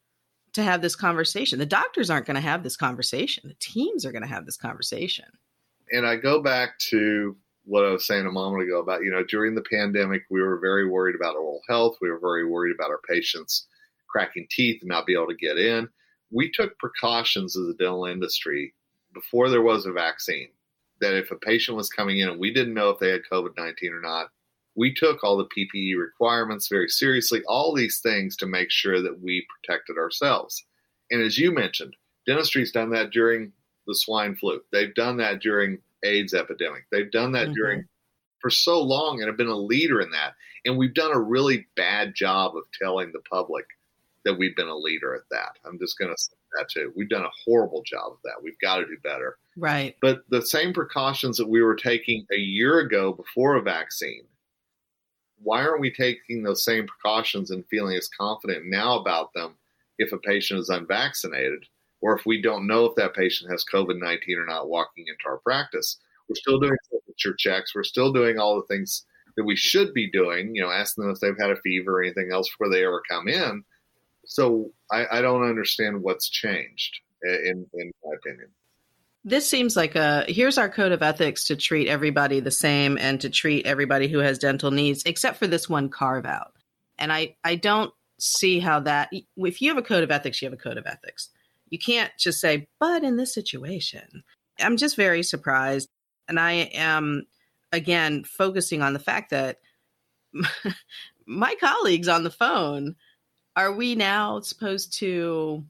to 0.53 0.63
have 0.63 0.81
this 0.81 0.95
conversation. 0.95 1.59
The 1.59 1.65
doctors 1.65 2.09
aren't 2.09 2.25
going 2.25 2.35
to 2.35 2.41
have 2.41 2.63
this 2.63 2.77
conversation. 2.77 3.47
The 3.47 3.55
teams 3.59 4.05
are 4.05 4.11
going 4.11 4.23
to 4.23 4.27
have 4.27 4.45
this 4.45 4.57
conversation. 4.57 5.25
And 5.91 6.05
I 6.05 6.15
go 6.15 6.41
back 6.41 6.79
to 6.89 7.35
what 7.65 7.85
I 7.85 7.91
was 7.91 8.05
saying 8.05 8.25
a 8.25 8.31
moment 8.31 8.63
ago 8.63 8.79
about, 8.79 9.03
you 9.03 9.11
know, 9.11 9.23
during 9.23 9.55
the 9.55 9.61
pandemic, 9.61 10.23
we 10.29 10.41
were 10.41 10.57
very 10.57 10.89
worried 10.89 11.15
about 11.15 11.35
oral 11.35 11.61
health. 11.67 11.97
We 12.01 12.09
were 12.09 12.19
very 12.19 12.45
worried 12.45 12.73
about 12.73 12.89
our 12.89 13.01
patients 13.07 13.67
cracking 14.15 14.47
teeth 14.49 14.81
and 14.81 14.87
not 14.87 15.05
be 15.05 15.13
able 15.13 15.27
to 15.27 15.35
get 15.35 15.57
in. 15.57 15.89
We 16.31 16.49
took 16.51 16.79
precautions 16.79 17.57
as 17.57 17.67
a 17.67 17.73
dental 17.73 18.05
industry 18.05 18.73
before 19.13 19.49
there 19.49 19.61
was 19.61 19.85
a 19.85 19.91
vaccine 19.91 20.47
that 21.01 21.17
if 21.17 21.31
a 21.31 21.35
patient 21.35 21.75
was 21.75 21.89
coming 21.89 22.19
in 22.19 22.29
and 22.29 22.39
we 22.39 22.53
didn't 22.53 22.73
know 22.73 22.89
if 22.91 22.99
they 22.99 23.09
had 23.09 23.21
COVID 23.29 23.57
19 23.57 23.91
or 23.91 23.99
not, 23.99 24.29
we 24.75 24.93
took 24.93 25.21
all 25.21 25.35
the 25.35 25.49
PPE 25.57 25.99
requirements 25.99 26.69
very 26.69 26.87
seriously, 26.87 27.41
all 27.45 27.73
these 27.73 27.99
things 27.99 28.37
to 28.37 28.45
make 28.45 28.71
sure 28.71 29.01
that 29.01 29.21
we 29.21 29.45
protected 29.53 29.97
ourselves. 29.97 30.63
And 31.11 31.21
as 31.21 31.37
you 31.37 31.51
mentioned, 31.51 31.95
dentistry's 32.25 32.71
done 32.71 32.91
that 32.91 33.11
during 33.11 33.51
the 33.85 33.95
swine 33.95 34.37
flu. 34.37 34.61
They've 34.71 34.95
done 34.95 35.17
that 35.17 35.41
during 35.41 35.79
AIDS 36.03 36.33
epidemic. 36.33 36.85
They've 36.89 37.11
done 37.11 37.33
that 37.33 37.47
mm-hmm. 37.47 37.53
during 37.53 37.85
for 38.39 38.49
so 38.49 38.81
long 38.81 39.19
and 39.19 39.27
have 39.27 39.37
been 39.37 39.47
a 39.47 39.55
leader 39.55 39.99
in 39.99 40.11
that. 40.11 40.35
And 40.65 40.77
we've 40.77 40.93
done 40.93 41.11
a 41.11 41.19
really 41.19 41.67
bad 41.75 42.15
job 42.15 42.55
of 42.55 42.63
telling 42.81 43.11
the 43.11 43.21
public 43.29 43.65
that 44.25 44.37
we've 44.37 44.55
been 44.55 44.67
a 44.67 44.75
leader 44.75 45.15
at 45.15 45.29
that. 45.31 45.57
I'm 45.65 45.79
just 45.79 45.97
going 45.97 46.11
to 46.11 46.17
say 46.17 46.35
that 46.57 46.69
too. 46.69 46.91
We've 46.95 47.09
done 47.09 47.25
a 47.25 47.31
horrible 47.45 47.83
job 47.83 48.11
of 48.11 48.17
that. 48.23 48.43
We've 48.43 48.59
got 48.59 48.77
to 48.77 48.85
do 48.85 48.97
better. 49.03 49.37
Right. 49.55 49.95
But 50.01 50.23
the 50.29 50.41
same 50.41 50.73
precautions 50.73 51.37
that 51.37 51.47
we 51.47 51.61
were 51.61 51.75
taking 51.75 52.25
a 52.33 52.37
year 52.37 52.79
ago 52.79 53.13
before 53.13 53.55
a 53.55 53.61
vaccine 53.61 54.23
why 55.45 55.61
aren't 55.61 55.81
we 55.81 55.91
taking 55.91 56.43
those 56.43 56.63
same 56.63 56.87
precautions 56.87 57.51
and 57.51 57.65
feeling 57.69 57.95
as 57.95 58.07
confident 58.07 58.65
now 58.65 58.99
about 58.99 59.33
them 59.33 59.55
if 59.97 60.11
a 60.11 60.17
patient 60.17 60.59
is 60.59 60.69
unvaccinated 60.69 61.65
or 62.01 62.17
if 62.17 62.25
we 62.25 62.41
don't 62.41 62.67
know 62.67 62.85
if 62.85 62.95
that 62.95 63.13
patient 63.13 63.51
has 63.51 63.65
COVID 63.71 63.99
19 63.99 64.37
or 64.37 64.45
not 64.45 64.69
walking 64.69 65.05
into 65.07 65.27
our 65.27 65.37
practice? 65.37 65.97
We're 66.27 66.35
still 66.35 66.59
doing 66.59 66.75
temperature 66.91 67.35
checks. 67.37 67.75
We're 67.75 67.83
still 67.83 68.11
doing 68.11 68.39
all 68.39 68.55
the 68.55 68.67
things 68.67 69.05
that 69.37 69.43
we 69.43 69.55
should 69.55 69.93
be 69.93 70.09
doing, 70.09 70.55
you 70.55 70.61
know, 70.61 70.71
asking 70.71 71.03
them 71.03 71.13
if 71.13 71.19
they've 71.19 71.37
had 71.39 71.51
a 71.51 71.61
fever 71.61 71.99
or 71.99 72.03
anything 72.03 72.31
else 72.31 72.49
before 72.49 72.69
they 72.69 72.85
ever 72.85 73.03
come 73.09 73.27
in. 73.27 73.63
So 74.25 74.71
I, 74.91 75.05
I 75.11 75.21
don't 75.21 75.43
understand 75.43 76.01
what's 76.01 76.29
changed, 76.29 76.99
in, 77.23 77.65
in 77.73 77.91
my 78.03 78.15
opinion. 78.15 78.49
This 79.23 79.49
seems 79.49 79.75
like 79.75 79.95
a 79.95 80.23
here's 80.27 80.59
our 80.59 80.69
code 80.69 80.91
of 80.91 81.01
ethics 81.01 81.45
to 81.45 81.55
treat 81.55 81.87
everybody 81.87 82.39
the 82.39 82.51
same 82.51 82.97
and 82.99 83.19
to 83.21 83.29
treat 83.29 83.65
everybody 83.65 84.07
who 84.07 84.19
has 84.19 84.37
dental 84.37 84.69
needs 84.69 85.01
except 85.05 85.37
for 85.37 85.47
this 85.47 85.67
one 85.67 85.89
carve 85.89 86.27
out. 86.27 86.53
And 86.99 87.11
i 87.11 87.35
i 87.43 87.55
don't 87.55 87.91
see 88.19 88.59
how 88.59 88.81
that 88.81 89.09
if 89.11 89.61
you 89.61 89.69
have 89.69 89.79
a 89.79 89.81
code 89.81 90.03
of 90.03 90.11
ethics 90.11 90.41
you 90.41 90.45
have 90.45 90.53
a 90.53 90.61
code 90.61 90.77
of 90.77 90.85
ethics. 90.85 91.29
You 91.69 91.79
can't 91.79 92.11
just 92.19 92.39
say 92.39 92.67
but 92.79 93.03
in 93.03 93.17
this 93.17 93.33
situation. 93.33 94.23
I'm 94.59 94.77
just 94.77 94.95
very 94.95 95.23
surprised 95.23 95.89
and 96.27 96.39
i 96.39 96.51
am 96.51 97.23
again 97.71 98.23
focusing 98.23 98.81
on 98.81 98.93
the 98.93 98.99
fact 98.99 99.31
that 99.31 99.57
my 101.25 101.55
colleagues 101.59 102.07
on 102.07 102.23
the 102.23 102.31
phone 102.31 102.95
are 103.55 103.71
we 103.71 103.95
now 103.95 104.39
supposed 104.39 104.97
to 104.99 105.63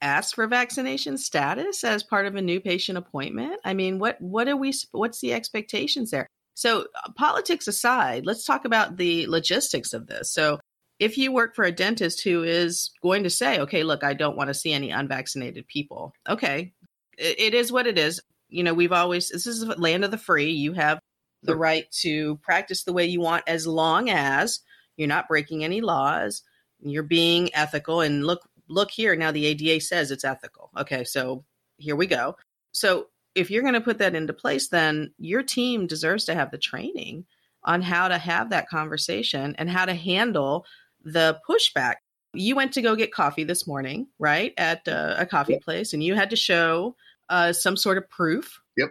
ask 0.00 0.34
for 0.34 0.46
vaccination 0.46 1.16
status 1.18 1.84
as 1.84 2.02
part 2.02 2.26
of 2.26 2.36
a 2.36 2.42
new 2.42 2.60
patient 2.60 2.98
appointment? 2.98 3.60
I 3.64 3.74
mean, 3.74 3.98
what 3.98 4.20
what 4.20 4.48
are 4.48 4.56
we 4.56 4.72
what's 4.92 5.20
the 5.20 5.32
expectations 5.32 6.10
there? 6.10 6.26
So, 6.54 6.86
uh, 7.04 7.12
politics 7.16 7.68
aside, 7.68 8.24
let's 8.24 8.44
talk 8.44 8.64
about 8.64 8.96
the 8.96 9.26
logistics 9.26 9.92
of 9.92 10.06
this. 10.06 10.32
So, 10.32 10.58
if 10.98 11.18
you 11.18 11.30
work 11.30 11.54
for 11.54 11.64
a 11.64 11.72
dentist 11.72 12.24
who 12.24 12.42
is 12.42 12.90
going 13.02 13.22
to 13.24 13.30
say, 13.30 13.60
"Okay, 13.60 13.82
look, 13.82 14.02
I 14.02 14.14
don't 14.14 14.36
want 14.36 14.48
to 14.48 14.54
see 14.54 14.72
any 14.72 14.90
unvaccinated 14.90 15.66
people." 15.68 16.12
Okay, 16.28 16.72
it, 17.18 17.40
it 17.40 17.54
is 17.54 17.70
what 17.72 17.86
it 17.86 17.98
is. 17.98 18.20
You 18.48 18.62
know, 18.62 18.74
we've 18.74 18.92
always 18.92 19.28
this 19.28 19.46
is 19.46 19.66
land 19.78 20.04
of 20.04 20.10
the 20.10 20.18
free. 20.18 20.50
You 20.50 20.72
have 20.72 20.98
the 21.42 21.56
right 21.56 21.90
to 22.02 22.36
practice 22.38 22.84
the 22.84 22.92
way 22.92 23.06
you 23.06 23.20
want 23.20 23.44
as 23.46 23.66
long 23.66 24.10
as 24.10 24.60
you're 24.96 25.08
not 25.08 25.28
breaking 25.28 25.62
any 25.62 25.80
laws, 25.80 26.42
you're 26.80 27.02
being 27.02 27.54
ethical 27.54 28.00
and 28.00 28.26
look 28.26 28.48
look 28.68 28.90
here 28.90 29.14
now 29.14 29.30
the 29.30 29.46
ADA 29.46 29.80
says 29.80 30.10
it's 30.10 30.24
ethical. 30.24 30.70
Okay, 30.76 31.04
so 31.04 31.44
here 31.78 31.96
we 31.96 32.06
go. 32.06 32.36
So 32.72 33.08
if 33.34 33.50
you're 33.50 33.62
going 33.62 33.74
to 33.74 33.80
put 33.80 33.98
that 33.98 34.14
into 34.14 34.32
place 34.32 34.68
then 34.68 35.12
your 35.18 35.42
team 35.42 35.86
deserves 35.86 36.24
to 36.24 36.34
have 36.34 36.50
the 36.50 36.58
training 36.58 37.24
on 37.64 37.82
how 37.82 38.08
to 38.08 38.18
have 38.18 38.50
that 38.50 38.68
conversation 38.68 39.54
and 39.58 39.68
how 39.68 39.84
to 39.84 39.94
handle 39.94 40.64
the 41.04 41.38
pushback. 41.48 41.96
You 42.32 42.54
went 42.54 42.72
to 42.74 42.82
go 42.82 42.96
get 42.96 43.12
coffee 43.12 43.44
this 43.44 43.66
morning, 43.66 44.08
right? 44.18 44.52
At 44.56 44.86
uh, 44.86 45.14
a 45.18 45.26
coffee 45.26 45.54
yep. 45.54 45.62
place 45.62 45.92
and 45.92 46.02
you 46.02 46.14
had 46.14 46.30
to 46.30 46.36
show 46.36 46.96
uh, 47.28 47.52
some 47.52 47.76
sort 47.76 47.98
of 47.98 48.08
proof. 48.08 48.60
Yep. 48.76 48.90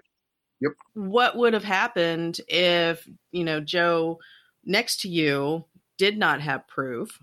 Yep. 0.62 0.72
What 0.94 1.38
would 1.38 1.54
have 1.54 1.63
happened 1.63 2.39
if, 2.48 3.08
you 3.32 3.44
know, 3.44 3.60
Joe 3.60 4.20
next 4.63 5.01
to 5.01 5.10
you 5.10 5.65
did 5.98 6.18
not 6.18 6.42
have 6.42 6.68
proof? 6.68 7.20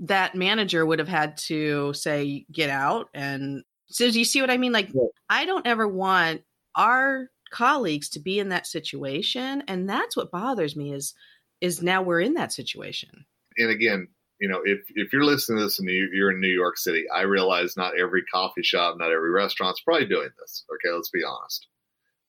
That 0.00 0.34
manager 0.34 0.86
would 0.86 0.98
have 0.98 1.08
had 1.08 1.36
to 1.36 1.92
say 1.92 2.46
get 2.52 2.70
out 2.70 3.08
and 3.14 3.64
so 3.90 4.10
do 4.10 4.18
you 4.18 4.24
see 4.24 4.40
what 4.40 4.50
i 4.50 4.56
mean? 4.56 4.72
Like 4.72 4.90
yeah. 4.94 5.02
i 5.28 5.44
don't 5.44 5.66
ever 5.66 5.88
want 5.88 6.42
our 6.74 7.30
colleagues 7.50 8.10
to 8.10 8.20
be 8.20 8.38
in 8.38 8.50
that 8.50 8.66
situation 8.66 9.62
and 9.66 9.88
that's 9.88 10.16
what 10.16 10.30
bothers 10.30 10.76
me 10.76 10.92
is 10.92 11.14
is 11.60 11.82
now 11.82 12.02
we're 12.02 12.20
in 12.20 12.34
that 12.34 12.52
situation. 12.52 13.24
And 13.56 13.70
again 13.70 14.08
you 14.40 14.48
know 14.48 14.60
if 14.64 14.80
if 14.94 15.12
you're 15.12 15.24
listening 15.24 15.58
to 15.58 15.64
this 15.64 15.78
and 15.80 15.88
you're 15.88 16.30
in 16.30 16.40
new 16.40 16.46
york 16.46 16.78
city 16.78 17.04
i 17.12 17.22
realize 17.22 17.76
not 17.76 17.98
every 17.98 18.22
coffee 18.24 18.62
shop 18.62 18.96
not 18.96 19.10
every 19.10 19.30
restaurant's 19.30 19.80
probably 19.80 20.06
doing 20.06 20.28
this 20.38 20.64
okay? 20.72 20.94
Let's 20.94 21.10
be 21.10 21.24
honest. 21.24 21.66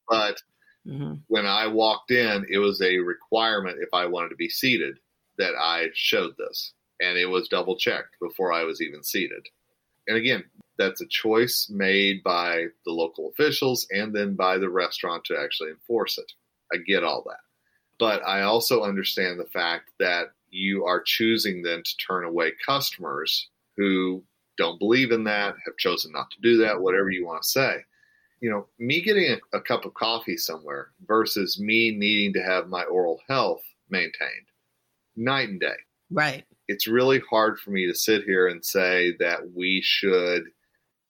But 0.08 0.42
mm-hmm. 0.86 1.14
when 1.28 1.46
i 1.46 1.66
walked 1.68 2.10
in 2.10 2.46
it 2.50 2.58
was 2.58 2.82
a 2.82 2.98
requirement 2.98 3.78
if 3.80 3.90
i 3.92 4.06
wanted 4.06 4.30
to 4.30 4.36
be 4.36 4.48
seated 4.48 4.98
that 5.38 5.54
i 5.54 5.88
showed 5.94 6.34
this 6.36 6.72
and 7.00 7.18
it 7.18 7.26
was 7.26 7.48
double 7.48 7.76
checked 7.76 8.16
before 8.20 8.52
I 8.52 8.64
was 8.64 8.80
even 8.80 9.02
seated. 9.02 9.46
And 10.06 10.16
again, 10.16 10.44
that's 10.78 11.00
a 11.00 11.06
choice 11.06 11.68
made 11.70 12.22
by 12.22 12.66
the 12.86 12.92
local 12.92 13.30
officials 13.30 13.86
and 13.90 14.14
then 14.14 14.34
by 14.34 14.58
the 14.58 14.70
restaurant 14.70 15.24
to 15.26 15.38
actually 15.38 15.70
enforce 15.70 16.18
it. 16.18 16.32
I 16.72 16.78
get 16.78 17.04
all 17.04 17.22
that. 17.26 17.40
But 17.98 18.26
I 18.26 18.42
also 18.42 18.82
understand 18.82 19.38
the 19.38 19.44
fact 19.44 19.90
that 19.98 20.32
you 20.50 20.84
are 20.84 21.02
choosing 21.02 21.62
then 21.62 21.82
to 21.82 21.96
turn 21.96 22.24
away 22.24 22.52
customers 22.66 23.48
who 23.76 24.24
don't 24.56 24.78
believe 24.78 25.12
in 25.12 25.24
that, 25.24 25.54
have 25.64 25.76
chosen 25.78 26.12
not 26.12 26.30
to 26.30 26.40
do 26.40 26.58
that, 26.58 26.80
whatever 26.80 27.10
you 27.10 27.26
want 27.26 27.42
to 27.42 27.48
say. 27.48 27.84
You 28.40 28.50
know, 28.50 28.66
me 28.78 29.02
getting 29.02 29.36
a, 29.52 29.56
a 29.56 29.60
cup 29.60 29.84
of 29.84 29.94
coffee 29.94 30.36
somewhere 30.36 30.90
versus 31.06 31.60
me 31.60 31.90
needing 31.90 32.32
to 32.34 32.42
have 32.42 32.68
my 32.68 32.84
oral 32.84 33.20
health 33.28 33.62
maintained, 33.90 34.48
night 35.14 35.50
and 35.50 35.60
day. 35.60 35.76
Right 36.10 36.44
it's 36.70 36.86
really 36.86 37.20
hard 37.28 37.58
for 37.58 37.72
me 37.72 37.88
to 37.88 37.94
sit 37.94 38.22
here 38.22 38.46
and 38.46 38.64
say 38.64 39.16
that 39.18 39.40
we 39.56 39.80
should, 39.82 40.44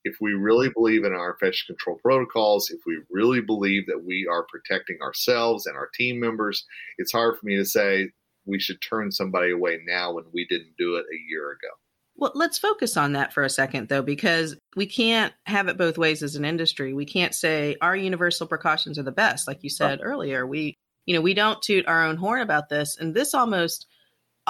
if 0.03 0.15
we 0.19 0.33
really 0.33 0.69
believe 0.69 1.05
in 1.05 1.13
our 1.13 1.33
infection 1.33 1.75
control 1.75 1.99
protocols, 2.01 2.71
if 2.71 2.79
we 2.87 2.99
really 3.11 3.41
believe 3.41 3.85
that 3.85 4.03
we 4.03 4.27
are 4.27 4.47
protecting 4.49 4.97
ourselves 5.03 5.67
and 5.67 5.77
our 5.77 5.87
team 5.93 6.19
members, 6.19 6.65
it's 6.97 7.11
hard 7.11 7.37
for 7.37 7.45
me 7.45 7.57
to 7.57 7.65
say 7.65 8.09
we 8.47 8.59
should 8.59 8.81
turn 8.81 9.11
somebody 9.11 9.51
away 9.51 9.79
now 9.85 10.11
when 10.11 10.23
we 10.33 10.47
didn't 10.49 10.73
do 10.79 10.95
it 10.95 11.05
a 11.13 11.29
year 11.29 11.51
ago. 11.51 11.69
Well, 12.15 12.31
let's 12.33 12.57
focus 12.57 12.97
on 12.97 13.13
that 13.13 13.31
for 13.31 13.43
a 13.43 13.49
second, 13.49 13.87
though, 13.87 14.01
because 14.01 14.57
we 14.75 14.87
can't 14.87 15.31
have 15.45 15.67
it 15.67 15.77
both 15.77 15.99
ways 15.99 16.23
as 16.23 16.35
an 16.35 16.43
industry. 16.43 16.95
We 16.95 17.05
can't 17.05 17.35
say 17.35 17.75
our 17.83 17.95
universal 17.95 18.47
precautions 18.47 18.97
are 18.97 19.03
the 19.03 19.11
best, 19.11 19.47
like 19.47 19.63
you 19.63 19.69
said 19.69 19.99
right. 19.99 20.05
earlier. 20.07 20.47
We, 20.47 20.73
you 21.05 21.13
know, 21.13 21.21
we 21.21 21.35
don't 21.35 21.61
toot 21.61 21.87
our 21.87 22.03
own 22.03 22.17
horn 22.17 22.41
about 22.41 22.69
this, 22.69 22.97
and 22.97 23.13
this 23.13 23.35
almost 23.35 23.85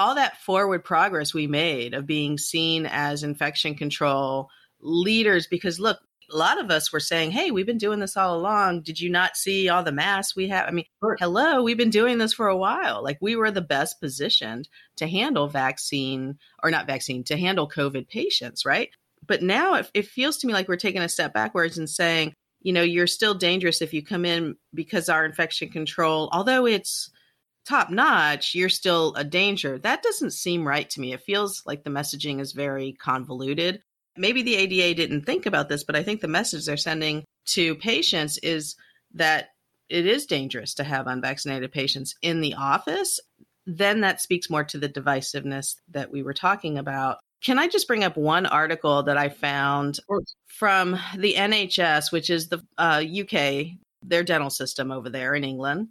all 0.02 0.16
that 0.16 0.36
forward 0.38 0.82
progress 0.84 1.32
we 1.32 1.46
made 1.46 1.94
of 1.94 2.08
being 2.08 2.36
seen 2.36 2.86
as 2.86 3.22
infection 3.22 3.76
control 3.76 4.48
leaders 4.80 5.46
because 5.46 5.78
look 5.78 6.00
a 6.32 6.36
lot 6.36 6.58
of 6.58 6.72
us 6.72 6.92
were 6.92 6.98
saying 6.98 7.30
hey 7.30 7.52
we've 7.52 7.66
been 7.66 7.78
doing 7.78 8.00
this 8.00 8.16
all 8.16 8.36
along. 8.36 8.82
Did 8.82 9.00
you 9.00 9.10
not 9.10 9.36
see 9.36 9.68
all 9.68 9.84
the 9.84 9.92
masks 9.92 10.34
we 10.34 10.48
have? 10.48 10.66
I 10.66 10.72
mean 10.72 10.86
sure. 11.00 11.16
hello 11.20 11.62
we've 11.62 11.76
been 11.76 11.90
doing 11.90 12.18
this 12.18 12.32
for 12.32 12.48
a 12.48 12.56
while. 12.56 13.04
Like 13.04 13.18
we 13.20 13.36
were 13.36 13.52
the 13.52 13.60
best 13.60 14.00
positioned 14.00 14.68
to 14.96 15.06
handle 15.06 15.46
vaccine 15.46 16.36
or 16.64 16.72
not 16.72 16.88
vaccine 16.88 17.22
to 17.24 17.36
handle 17.36 17.68
covid 17.68 18.08
patients 18.08 18.66
right? 18.66 18.90
But 19.24 19.40
now 19.40 19.74
it, 19.74 19.90
it 19.94 20.06
feels 20.08 20.38
to 20.38 20.48
me 20.48 20.52
like 20.52 20.66
we're 20.66 20.76
taking 20.76 21.02
a 21.02 21.08
step 21.08 21.32
backwards 21.32 21.78
and 21.78 21.88
saying 21.88 22.34
you 22.60 22.72
know 22.72 22.82
you're 22.82 23.06
still 23.06 23.34
dangerous 23.34 23.80
if 23.80 23.94
you 23.94 24.02
come 24.02 24.24
in 24.24 24.56
because 24.74 25.08
our 25.08 25.24
infection 25.24 25.68
control 25.68 26.28
although 26.32 26.66
it's 26.66 27.08
top 27.66 27.90
notch, 27.90 28.54
you're 28.54 28.68
still 28.68 29.14
a 29.14 29.24
danger. 29.24 29.78
That 29.78 30.02
doesn't 30.02 30.32
seem 30.32 30.66
right 30.66 30.88
to 30.90 31.00
me. 31.00 31.12
It 31.12 31.22
feels 31.22 31.62
like 31.66 31.84
the 31.84 31.90
messaging 31.90 32.40
is 32.40 32.52
very 32.52 32.92
convoluted. 32.92 33.82
Maybe 34.16 34.42
the 34.42 34.56
ADA 34.56 34.94
didn't 34.94 35.24
think 35.24 35.46
about 35.46 35.68
this, 35.68 35.84
but 35.84 35.96
I 35.96 36.02
think 36.02 36.20
the 36.20 36.28
message 36.28 36.66
they're 36.66 36.76
sending 36.76 37.24
to 37.46 37.74
patients 37.76 38.38
is 38.38 38.76
that 39.14 39.50
it 39.88 40.06
is 40.06 40.26
dangerous 40.26 40.74
to 40.74 40.84
have 40.84 41.06
unvaccinated 41.06 41.72
patients 41.72 42.14
in 42.22 42.40
the 42.40 42.54
office. 42.54 43.20
Then 43.66 44.00
that 44.00 44.20
speaks 44.20 44.50
more 44.50 44.64
to 44.64 44.78
the 44.78 44.88
divisiveness 44.88 45.76
that 45.90 46.10
we 46.10 46.22
were 46.22 46.34
talking 46.34 46.78
about. 46.78 47.18
Can 47.42 47.58
I 47.58 47.68
just 47.68 47.88
bring 47.88 48.04
up 48.04 48.16
one 48.16 48.46
article 48.46 49.02
that 49.04 49.16
I 49.16 49.28
found 49.28 49.98
from 50.46 50.98
the 51.16 51.34
NHS, 51.34 52.12
which 52.12 52.30
is 52.30 52.48
the 52.48 52.62
uh, 52.78 53.02
UK, 53.02 53.78
their 54.02 54.22
dental 54.22 54.50
system 54.50 54.90
over 54.90 55.10
there 55.10 55.34
in 55.34 55.44
England? 55.44 55.88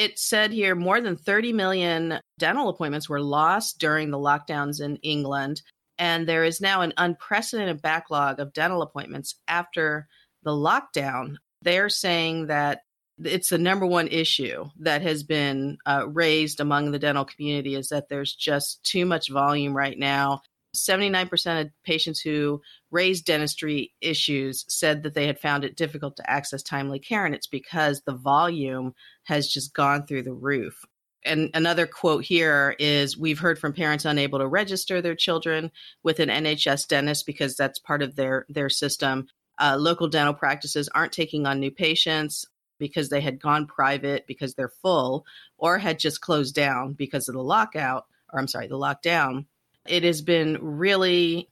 It 0.00 0.18
said 0.18 0.50
here 0.50 0.74
more 0.74 0.98
than 0.98 1.14
30 1.14 1.52
million 1.52 2.20
dental 2.38 2.70
appointments 2.70 3.06
were 3.06 3.20
lost 3.20 3.78
during 3.78 4.10
the 4.10 4.16
lockdowns 4.16 4.80
in 4.80 4.96
England. 5.02 5.60
And 5.98 6.26
there 6.26 6.42
is 6.42 6.58
now 6.58 6.80
an 6.80 6.94
unprecedented 6.96 7.82
backlog 7.82 8.40
of 8.40 8.54
dental 8.54 8.80
appointments 8.80 9.34
after 9.46 10.08
the 10.42 10.52
lockdown. 10.52 11.36
They're 11.60 11.90
saying 11.90 12.46
that 12.46 12.80
it's 13.22 13.50
the 13.50 13.58
number 13.58 13.84
one 13.84 14.08
issue 14.08 14.70
that 14.78 15.02
has 15.02 15.22
been 15.22 15.76
uh, 15.84 16.08
raised 16.08 16.60
among 16.60 16.92
the 16.92 16.98
dental 16.98 17.26
community 17.26 17.74
is 17.74 17.88
that 17.88 18.08
there's 18.08 18.34
just 18.34 18.82
too 18.82 19.04
much 19.04 19.28
volume 19.28 19.76
right 19.76 19.98
now 19.98 20.40
79% 20.74 21.60
of 21.60 21.70
patients 21.84 22.20
who 22.20 22.60
raised 22.90 23.24
dentistry 23.24 23.92
issues 24.00 24.64
said 24.68 25.02
that 25.02 25.14
they 25.14 25.26
had 25.26 25.38
found 25.38 25.64
it 25.64 25.76
difficult 25.76 26.16
to 26.16 26.30
access 26.30 26.62
timely 26.62 26.98
care, 26.98 27.26
and 27.26 27.34
it's 27.34 27.46
because 27.46 28.02
the 28.02 28.14
volume 28.14 28.94
has 29.24 29.48
just 29.48 29.74
gone 29.74 30.06
through 30.06 30.22
the 30.22 30.32
roof. 30.32 30.84
And 31.24 31.50
another 31.54 31.86
quote 31.86 32.24
here 32.24 32.74
is 32.78 33.18
We've 33.18 33.38
heard 33.38 33.58
from 33.58 33.72
parents 33.72 34.04
unable 34.04 34.38
to 34.38 34.46
register 34.46 35.02
their 35.02 35.14
children 35.14 35.70
with 36.02 36.18
an 36.18 36.28
NHS 36.28 36.88
dentist 36.88 37.26
because 37.26 37.56
that's 37.56 37.78
part 37.78 38.02
of 38.02 38.16
their, 38.16 38.46
their 38.48 38.70
system. 38.70 39.26
Uh, 39.58 39.76
local 39.78 40.08
dental 40.08 40.32
practices 40.32 40.88
aren't 40.94 41.12
taking 41.12 41.46
on 41.46 41.60
new 41.60 41.70
patients 41.70 42.46
because 42.78 43.10
they 43.10 43.20
had 43.20 43.40
gone 43.40 43.66
private 43.66 44.26
because 44.26 44.54
they're 44.54 44.72
full 44.82 45.26
or 45.58 45.78
had 45.78 45.98
just 45.98 46.22
closed 46.22 46.54
down 46.54 46.94
because 46.94 47.28
of 47.28 47.34
the 47.34 47.42
lockout, 47.42 48.06
or 48.32 48.40
I'm 48.40 48.48
sorry, 48.48 48.68
the 48.68 48.76
lockdown. 48.76 49.44
It 49.90 50.04
has 50.04 50.22
been 50.22 50.58
really 50.60 51.48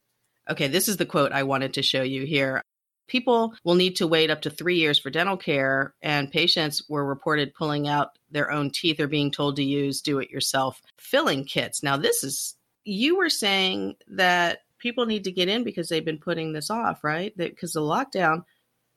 okay. 0.49 0.69
This 0.69 0.89
is 0.89 0.97
the 0.97 1.07
quote 1.07 1.33
I 1.33 1.43
wanted 1.43 1.75
to 1.75 1.83
show 1.83 2.03
you 2.03 2.25
here. 2.25 2.63
People 3.09 3.55
will 3.65 3.75
need 3.75 3.97
to 3.97 4.07
wait 4.07 4.31
up 4.31 4.43
to 4.43 4.51
three 4.51 4.77
years 4.77 4.99
for 4.99 5.11
dental 5.11 5.37
care, 5.37 5.95
and 6.03 6.31
patients 6.31 6.83
were 6.89 7.05
reported 7.05 7.55
pulling 7.55 7.89
out 7.89 8.19
their 8.31 8.51
own 8.51 8.71
teeth 8.71 9.01
or 9.01 9.09
being 9.09 9.31
told 9.31 9.57
to 9.57 9.65
use 9.65 10.03
do 10.03 10.19
it 10.19 10.31
yourself 10.31 10.81
filling 10.99 11.45
kits. 11.45 11.83
Now, 11.83 11.97
this 11.97 12.23
is, 12.23 12.55
you 12.85 13.17
were 13.17 13.31
saying 13.31 13.97
that 14.09 14.59
people 14.79 15.07
need 15.07 15.25
to 15.25 15.33
get 15.33 15.49
in 15.49 15.65
because 15.65 15.89
they've 15.89 16.05
been 16.05 16.19
putting 16.19 16.53
this 16.53 16.71
off, 16.71 17.03
right? 17.03 17.35
Because 17.37 17.73
the 17.73 17.81
lockdown. 17.81 18.45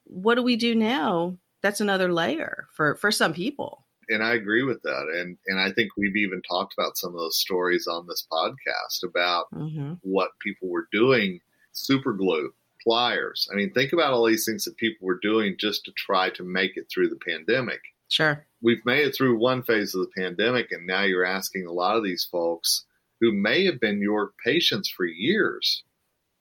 What 0.03 0.35
do 0.35 0.43
we 0.43 0.57
do 0.57 0.75
now? 0.75 1.37
That's 1.61 1.79
another 1.79 2.11
layer 2.11 2.67
for, 2.73 2.95
for 2.95 3.11
some 3.11 3.33
people 3.33 3.85
and 4.11 4.23
I 4.23 4.33
agree 4.33 4.63
with 4.63 4.81
that. 4.83 5.07
And 5.15 5.37
and 5.47 5.59
I 5.59 5.71
think 5.71 5.91
we've 5.97 6.15
even 6.15 6.41
talked 6.41 6.73
about 6.77 6.97
some 6.97 7.13
of 7.13 7.19
those 7.19 7.39
stories 7.39 7.87
on 7.87 8.07
this 8.07 8.27
podcast 8.31 9.07
about 9.07 9.45
mm-hmm. 9.53 9.93
what 10.01 10.31
people 10.39 10.69
were 10.69 10.87
doing. 10.91 11.39
Super 11.73 12.13
glue, 12.13 12.53
pliers. 12.83 13.47
I 13.51 13.55
mean, 13.55 13.71
think 13.71 13.93
about 13.93 14.11
all 14.11 14.25
these 14.25 14.45
things 14.45 14.65
that 14.65 14.75
people 14.75 15.07
were 15.07 15.19
doing 15.21 15.55
just 15.57 15.85
to 15.85 15.91
try 15.95 16.29
to 16.31 16.43
make 16.43 16.75
it 16.75 16.87
through 16.93 17.09
the 17.09 17.19
pandemic. 17.25 17.79
Sure. 18.09 18.45
We've 18.61 18.85
made 18.85 19.07
it 19.07 19.15
through 19.15 19.39
one 19.39 19.63
phase 19.63 19.95
of 19.95 20.01
the 20.01 20.21
pandemic, 20.21 20.67
and 20.71 20.85
now 20.85 21.03
you're 21.03 21.25
asking 21.25 21.65
a 21.65 21.71
lot 21.71 21.95
of 21.95 22.03
these 22.03 22.27
folks 22.29 22.83
who 23.21 23.31
may 23.31 23.63
have 23.65 23.79
been 23.79 24.01
your 24.01 24.33
patients 24.45 24.89
for 24.89 25.05
years 25.05 25.83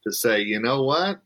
to 0.02 0.12
say, 0.12 0.40
you 0.40 0.58
know 0.58 0.82
what? 0.82 1.20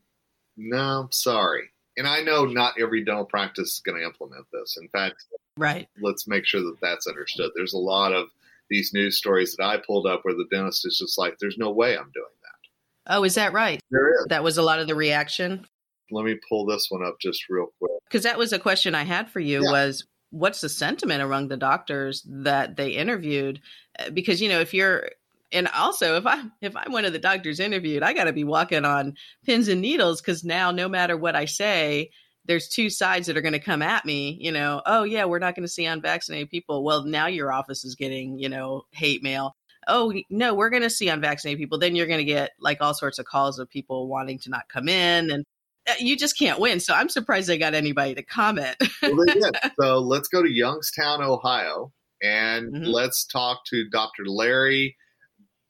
no, 0.57 0.77
I'm 0.77 1.11
sorry. 1.11 1.69
And 1.97 2.07
I 2.07 2.21
know 2.21 2.45
not 2.45 2.75
every 2.79 3.03
dental 3.03 3.25
practice 3.25 3.73
is 3.73 3.79
going 3.79 3.99
to 3.99 4.05
implement 4.05 4.45
this. 4.51 4.77
In 4.79 4.89
fact, 4.89 5.23
right. 5.57 5.87
Let's 6.01 6.27
make 6.27 6.45
sure 6.45 6.61
that 6.61 6.77
that's 6.81 7.07
understood. 7.07 7.51
There's 7.55 7.73
a 7.73 7.79
lot 7.79 8.13
of 8.13 8.27
these 8.69 8.93
news 8.93 9.17
stories 9.17 9.55
that 9.55 9.63
I 9.63 9.77
pulled 9.77 10.07
up 10.07 10.21
where 10.23 10.33
the 10.33 10.47
dentist 10.51 10.85
is 10.85 10.97
just 10.97 11.17
like, 11.17 11.37
"There's 11.39 11.57
no 11.57 11.71
way 11.71 11.97
I'm 11.97 12.11
doing 12.13 12.25
that." 12.43 13.15
Oh, 13.15 13.23
is 13.23 13.35
that 13.35 13.53
right? 13.53 13.81
There 13.91 14.09
is. 14.09 14.25
That 14.29 14.43
was 14.43 14.57
a 14.57 14.63
lot 14.63 14.79
of 14.79 14.87
the 14.87 14.95
reaction. 14.95 15.67
Let 16.11 16.25
me 16.25 16.39
pull 16.49 16.65
this 16.65 16.87
one 16.89 17.05
up 17.05 17.19
just 17.19 17.49
real 17.49 17.67
quick. 17.79 17.91
Because 18.07 18.23
that 18.23 18.37
was 18.37 18.53
a 18.53 18.59
question 18.59 18.95
I 18.95 19.03
had 19.03 19.29
for 19.29 19.39
you. 19.39 19.63
Yeah. 19.63 19.71
Was 19.71 20.05
what's 20.31 20.61
the 20.61 20.69
sentiment 20.69 21.21
among 21.21 21.47
the 21.47 21.57
doctors 21.57 22.25
that 22.27 22.75
they 22.75 22.91
interviewed? 22.91 23.61
Uh, 23.97 24.09
because 24.09 24.41
you 24.41 24.49
know, 24.49 24.59
if 24.59 24.73
you're 24.73 25.09
and 25.51 25.67
also 25.69 26.17
if 26.17 26.25
i 26.25 26.43
if 26.61 26.75
i'm 26.75 26.91
one 26.91 27.05
of 27.05 27.13
the 27.13 27.19
doctors 27.19 27.59
interviewed 27.59 28.01
i 28.01 28.13
got 28.13 28.23
to 28.23 28.33
be 28.33 28.43
walking 28.43 28.83
on 28.83 29.13
pins 29.45 29.67
and 29.67 29.79
needles 29.79 30.19
because 30.19 30.43
now 30.43 30.71
no 30.71 30.89
matter 30.89 31.15
what 31.15 31.35
i 31.35 31.45
say 31.45 32.09
there's 32.45 32.67
two 32.67 32.89
sides 32.89 33.27
that 33.27 33.37
are 33.37 33.41
going 33.41 33.53
to 33.53 33.59
come 33.59 33.81
at 33.81 34.05
me 34.05 34.37
you 34.39 34.51
know 34.51 34.81
oh 34.85 35.03
yeah 35.03 35.25
we're 35.25 35.39
not 35.39 35.55
going 35.55 35.65
to 35.65 35.71
see 35.71 35.85
unvaccinated 35.85 36.49
people. 36.49 36.83
Well 36.83 37.03
now 37.03 37.27
your 37.27 37.51
office 37.51 37.85
is 37.85 37.95
getting 37.95 38.39
you 38.39 38.49
know 38.49 38.83
hate 38.91 39.23
mail. 39.23 39.55
Oh 39.87 40.13
no 40.29 40.53
we're 40.53 40.69
going 40.69 40.83
to 40.83 40.89
see 40.89 41.09
unvaccinated 41.09 41.59
people. 41.59 41.77
Then 41.77 41.95
you're 41.95 42.07
going 42.07 42.19
to 42.19 42.25
get 42.25 42.51
like 42.59 42.79
all 42.81 42.93
sorts 42.93 43.19
of 43.19 43.25
calls 43.25 43.59
of 43.59 43.69
people 43.69 44.07
wanting 44.07 44.39
to 44.39 44.49
not 44.49 44.69
come 44.69 44.87
in 44.87 45.31
and 45.31 45.45
uh, 45.87 45.93
you 45.99 46.17
just 46.17 46.37
can't 46.37 46.59
win. 46.59 46.79
So 46.79 46.93
i'm 46.93 47.09
surprised 47.09 47.47
they 47.47 47.57
got 47.57 47.73
anybody 47.73 48.15
to 48.15 48.23
comment. 48.23 48.75
Well, 49.01 49.25
they 49.25 49.33
did. 49.33 49.55
so 49.79 49.99
let's 49.99 50.27
go 50.27 50.41
to 50.41 50.49
youngstown 50.49 51.21
ohio 51.21 51.91
and 52.21 52.73
mm-hmm. 52.73 52.85
let's 52.85 53.25
talk 53.25 53.65
to 53.67 53.87
dr 53.89 54.25
larry 54.25 54.95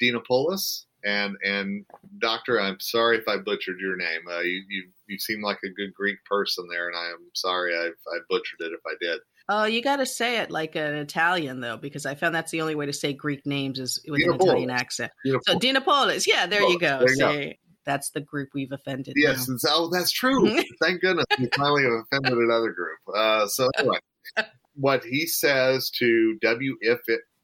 dinopoulos 0.02 0.86
and 1.06 1.38
and 1.44 1.86
doctor 2.20 2.60
i'm 2.60 2.80
sorry 2.80 3.18
if 3.18 3.28
i 3.28 3.38
butchered 3.38 3.80
your 3.80 3.96
name. 3.96 4.22
Uh, 4.30 4.40
you, 4.40 4.64
you 4.68 4.84
you 5.08 5.20
seem 5.20 5.42
like 5.42 5.60
a 5.64 5.70
good 5.70 5.94
greek 5.94 6.18
person 6.26 6.66
there 6.70 6.88
and 6.88 6.98
i 6.98 7.08
am 7.10 7.30
sorry 7.34 7.76
i've 7.78 7.94
i 8.14 8.18
butchered 8.30 8.60
it 8.60 8.74
if 8.74 8.82
i 8.86 8.96
did. 9.00 9.20
Oh 9.48 9.66
you 9.66 9.84
got 9.84 9.98
to 9.98 10.08
say 10.08 10.40
it 10.40 10.50
like 10.50 10.76
an 10.76 10.96
italian 10.96 11.62
though 11.62 11.78
because 11.78 12.06
i 12.06 12.16
found 12.16 12.34
that's 12.34 12.52
the 12.52 12.62
only 12.62 12.76
way 12.76 12.88
to 12.88 12.94
say 12.94 13.14
greek 13.14 13.46
names 13.46 13.80
is 13.80 14.04
with 14.08 14.22
an 14.24 14.34
italian 14.34 14.70
accent. 14.72 15.12
So 15.44 15.58
dinopoulos 15.58 16.28
yeah 16.28 16.48
there 16.48 16.64
you 16.64 16.80
go. 16.80 17.00
There 17.00 17.10
you 17.10 17.16
See, 17.16 17.48
go. 17.48 17.52
that's 17.86 18.10
the 18.10 18.22
group 18.22 18.50
we've 18.56 18.72
offended 18.72 19.14
yes 19.16 19.48
oh 19.70 19.90
that's 19.92 20.12
true. 20.12 20.50
Thank 20.82 21.02
goodness 21.02 21.26
we 21.38 21.48
finally 21.56 21.84
have 21.84 22.04
offended 22.12 22.34
another 22.34 22.72
group. 22.72 22.98
Uh, 23.16 23.46
so 23.48 23.70
anyway 23.78 24.00
what 24.76 25.04
he 25.04 25.26
says 25.26 25.90
to 26.00 26.38
WF 26.44 27.00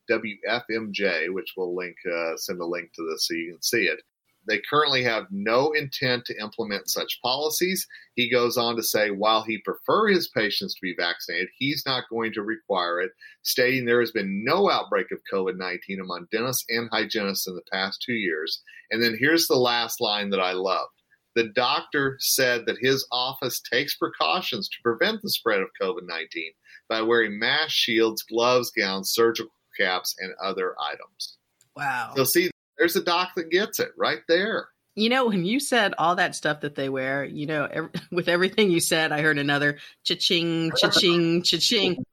WFMJ, 0.10 1.34
which 1.34 1.54
we'll 1.56 1.76
link, 1.76 1.96
uh, 2.12 2.36
send 2.38 2.60
a 2.62 2.66
link 2.66 2.92
to 2.94 3.08
this 3.10 3.28
so 3.28 3.34
you 3.34 3.54
can 3.54 3.62
see 3.62 3.84
it. 3.84 4.02
They 4.48 4.60
currently 4.68 5.04
have 5.04 5.28
no 5.30 5.72
intent 5.74 6.26
to 6.26 6.42
implement 6.42 6.90
such 6.90 7.22
policies. 7.22 7.88
He 8.16 8.30
goes 8.30 8.58
on 8.58 8.76
to 8.76 8.84
say, 8.84 9.12
while 9.12 9.44
he 9.44 9.60
prefer 9.60 10.08
his 10.08 10.30
patients 10.30 10.74
to 10.74 10.82
be 10.82 10.96
vaccinated, 10.98 11.50
he's 11.56 11.84
not 11.86 12.10
going 12.10 12.34
to 12.34 12.42
require 12.42 13.02
it, 13.02 13.12
stating 13.44 13.86
there 13.86 14.00
has 14.00 14.12
been 14.12 14.44
no 14.44 14.70
outbreak 14.70 15.12
of 15.12 15.22
COVID 15.32 15.58
19 15.58 16.00
among 16.00 16.28
dentists 16.32 16.66
and 16.70 16.90
hygienists 16.92 17.48
in 17.48 17.56
the 17.56 17.62
past 17.72 18.02
two 18.02 18.14
years. 18.14 18.64
And 18.90 19.02
then 19.02 19.16
here's 19.18 19.48
the 19.48 19.56
last 19.56 20.02
line 20.02 20.32
that 20.32 20.42
I 20.42 20.54
loved. 20.54 20.94
The 21.36 21.50
doctor 21.50 22.18
said 22.20 22.66
that 22.66 22.80
his 22.82 23.08
office 23.12 23.62
takes 23.62 23.96
precautions 23.96 24.68
to 24.70 24.82
prevent 24.84 25.22
the 25.22 25.30
spread 25.30 25.62
of 25.62 25.70
COVID 25.80 26.08
19 26.08 26.52
by 26.90 27.02
wearing 27.02 27.40
mask 27.40 27.72
shields, 27.72 28.24
gloves, 28.24 28.72
gowns, 28.72 29.14
surgical 29.14 29.54
caps, 29.78 30.16
and 30.20 30.34
other 30.44 30.76
items. 30.80 31.38
Wow. 31.76 32.14
So, 32.16 32.24
see, 32.24 32.52
there's 32.78 32.96
a 32.96 33.04
doc 33.04 33.30
that 33.36 33.50
gets 33.50 33.80
it 33.80 33.90
right 33.98 34.22
there. 34.28 34.68
You 34.96 35.10
know, 35.10 35.28
when 35.28 35.46
you 35.46 35.60
said 35.60 35.94
all 35.98 36.16
that 36.16 36.36
stuff 36.36 36.62
that 36.62 36.76
they 36.76 36.90
wear, 36.90 37.24
you 37.24 37.46
know, 37.46 37.68
every, 37.72 37.90
with 38.12 38.28
everything 38.28 38.72
you 38.72 38.80
said, 38.80 39.12
I 39.12 39.22
heard 39.22 39.38
another 39.38 39.78
cha-ching, 40.04 40.72
cha-ching, 40.78 41.42
cha-ching. 41.44 42.04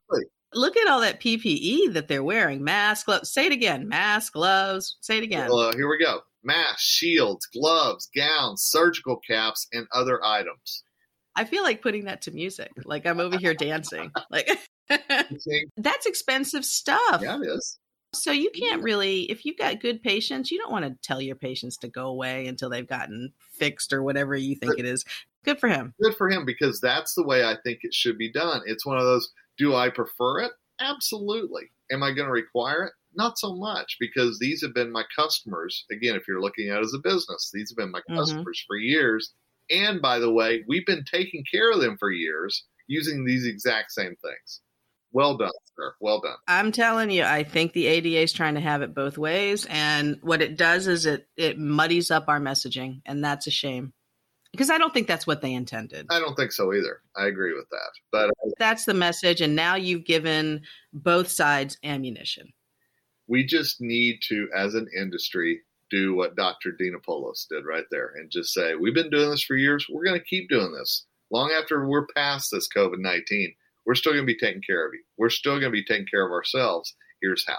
Look 0.55 0.77
at 0.79 0.89
all 0.89 1.01
that 1.01 1.21
PPE 1.21 1.93
that 1.93 2.09
they're 2.09 2.23
wearing. 2.23 2.65
Mask, 2.65 3.05
gloves. 3.05 3.31
Say 3.31 3.47
it 3.47 3.53
again. 3.53 3.87
Mask, 3.89 4.33
gloves. 4.33 4.97
Say 5.01 5.19
it 5.19 5.25
again. 5.25 5.49
Well, 5.51 5.59
uh, 5.59 5.73
here 5.75 5.89
we 5.89 6.03
go. 6.03 6.21
Mask, 6.43 6.79
shields, 6.79 7.47
gloves, 7.47 8.09
gowns, 8.17 8.63
surgical 8.63 9.17
caps, 9.17 9.67
and 9.73 9.87
other 9.93 10.25
items. 10.25 10.85
I 11.39 11.45
feel 11.45 11.63
like 11.63 11.83
putting 11.83 12.07
that 12.07 12.23
to 12.23 12.31
music. 12.31 12.73
Like 12.85 13.07
I'm 13.07 13.21
over 13.21 13.39
here 13.39 13.55
dancing. 13.55 14.11
Like 14.31 14.49
That's 15.77 16.07
expensive 16.07 16.65
stuff. 16.65 17.21
Yeah, 17.23 17.37
it 17.37 17.47
is. 17.47 17.79
So 18.15 18.33
you 18.33 18.51
can't 18.51 18.83
really, 18.83 19.23
if 19.25 19.45
you've 19.45 19.59
got 19.59 19.81
good 19.81 20.03
patients, 20.03 20.51
you 20.51 20.59
don't 20.59 20.73
want 20.73 20.87
to 20.87 20.97
tell 21.07 21.21
your 21.21 21.37
patients 21.37 21.77
to 21.79 21.89
go 21.89 22.07
away 22.07 22.47
until 22.47 22.71
they've 22.71 22.89
gotten 22.89 23.33
fixed 23.53 23.93
or 23.93 24.03
whatever 24.03 24.35
you 24.35 24.57
think 24.57 24.73
but, 24.73 24.79
it 24.81 24.87
is. 24.87 25.05
Good 25.45 25.61
for 25.61 25.69
him. 25.69 25.95
Good 26.03 26.17
for 26.17 26.31
him 26.31 26.47
because 26.47 26.81
that's 26.81 27.15
the 27.15 27.23
way 27.23 27.45
I 27.45 27.57
think 27.63 27.81
it 27.83 27.93
should 27.93 28.17
be 28.17 28.33
done. 28.33 28.63
It's 28.67 28.87
one 28.87 28.97
of 28.97 29.05
those. 29.05 29.31
Do 29.59 29.75
I 29.75 29.91
prefer 29.91 30.41
it? 30.41 30.53
Absolutely. 30.81 31.71
Am 31.91 32.03
I 32.03 32.13
going 32.13 32.27
to 32.27 32.33
require 32.33 32.85
it? 32.85 32.93
Not 33.15 33.39
so 33.39 33.55
much 33.55 33.97
because 34.01 34.39
these 34.39 34.63
have 34.63 34.75
been 34.75 34.93
my 34.93 35.05
customers. 35.15 35.85
Again, 35.91 36.15
if 36.17 36.27
you're 36.27 36.41
looking 36.41 36.71
at 36.71 36.79
it 36.79 36.85
as 36.85 36.95
a 36.95 36.99
business, 36.99 37.51
these 37.53 37.71
have 37.71 37.77
been 37.77 37.91
my 37.91 38.01
mm-hmm. 38.01 38.17
customers 38.17 38.61
mm-hmm. 38.63 38.73
for 38.73 38.77
years. 38.77 39.33
And 39.71 40.01
by 40.01 40.19
the 40.19 40.33
way, 40.33 40.65
we've 40.67 40.87
been 40.87 41.05
taking 41.05 41.45
care 41.51 41.71
of 41.71 41.81
them 41.81 41.97
for 41.99 42.11
years 42.11 42.65
using 42.87 43.25
these 43.25 43.47
exact 43.47 43.93
same 43.93 44.17
things. 44.23 44.61
Well 45.13 45.37
done, 45.37 45.51
sir. 45.77 45.95
Well 46.01 46.21
done. 46.21 46.37
I'm 46.47 46.73
telling 46.73 47.11
you, 47.11 47.25
I 47.25 47.45
think 47.45 47.73
the 47.73 47.87
ADA 47.87 48.21
is 48.23 48.33
trying 48.33 48.55
to 48.55 48.61
have 48.61 48.83
it 48.83 48.95
both 48.95 49.17
ways, 49.17 49.67
and 49.69 50.19
what 50.23 50.43
it 50.43 50.57
does 50.57 50.87
is 50.87 51.07
it 51.07 51.27
it 51.37 51.59
muddies 51.59 52.11
up 52.11 52.25
our 52.29 52.41
messaging, 52.41 53.01
and 53.07 53.25
that's 53.25 53.47
a 53.47 53.51
shame 53.51 53.93
because 54.53 54.71
I 54.71 54.79
don't 54.79 54.93
think 54.93 55.07
that's 55.07 55.27
what 55.27 55.41
they 55.41 55.55
intended. 55.55 56.07
I 56.11 56.19
don't 56.19 56.35
think 56.35 56.53
so 56.53 56.75
either. 56.75 57.01
I 57.17 57.27
agree 57.27 57.55
with 57.55 57.69
that, 57.71 57.91
but 58.13 58.31
that's 58.59 58.85
the 58.85 58.95
message, 58.95 59.41
and 59.41 59.57
now 59.57 59.77
you've 59.77 60.05
given 60.05 60.63
both 60.93 61.29
sides 61.29 61.79
ammunition. 61.83 62.53
We 63.27 63.45
just 63.45 63.81
need 63.81 64.21
to, 64.29 64.49
as 64.55 64.75
an 64.75 64.89
industry, 64.99 65.61
do 65.91 66.15
what 66.15 66.37
Dr. 66.37 66.73
Dinopoulos 66.79 67.47
did 67.49 67.65
right 67.65 67.85
there, 67.91 68.13
and 68.17 68.31
just 68.31 68.53
say 68.53 68.75
we've 68.75 68.95
been 68.95 69.11
doing 69.11 69.31
this 69.31 69.43
for 69.43 69.57
years. 69.57 69.87
We're 69.91 70.05
going 70.05 70.21
to 70.21 70.25
keep 70.25 70.51
doing 70.51 70.73
this 70.73 71.07
long 71.31 71.51
after 71.51 71.87
we're 71.87 72.07
past 72.15 72.51
this 72.53 72.69
COVID 72.75 72.99
nineteen 72.99 73.55
we're 73.89 73.95
still 73.95 74.13
going 74.13 74.23
to 74.23 74.27
be 74.27 74.37
taking 74.37 74.61
care 74.61 74.87
of 74.87 74.93
you. 74.93 75.03
We're 75.17 75.31
still 75.31 75.55
going 75.55 75.63
to 75.65 75.71
be 75.71 75.83
taking 75.83 76.07
care 76.07 76.25
of 76.25 76.31
ourselves. 76.31 76.95
Here's 77.23 77.45
how. 77.49 77.57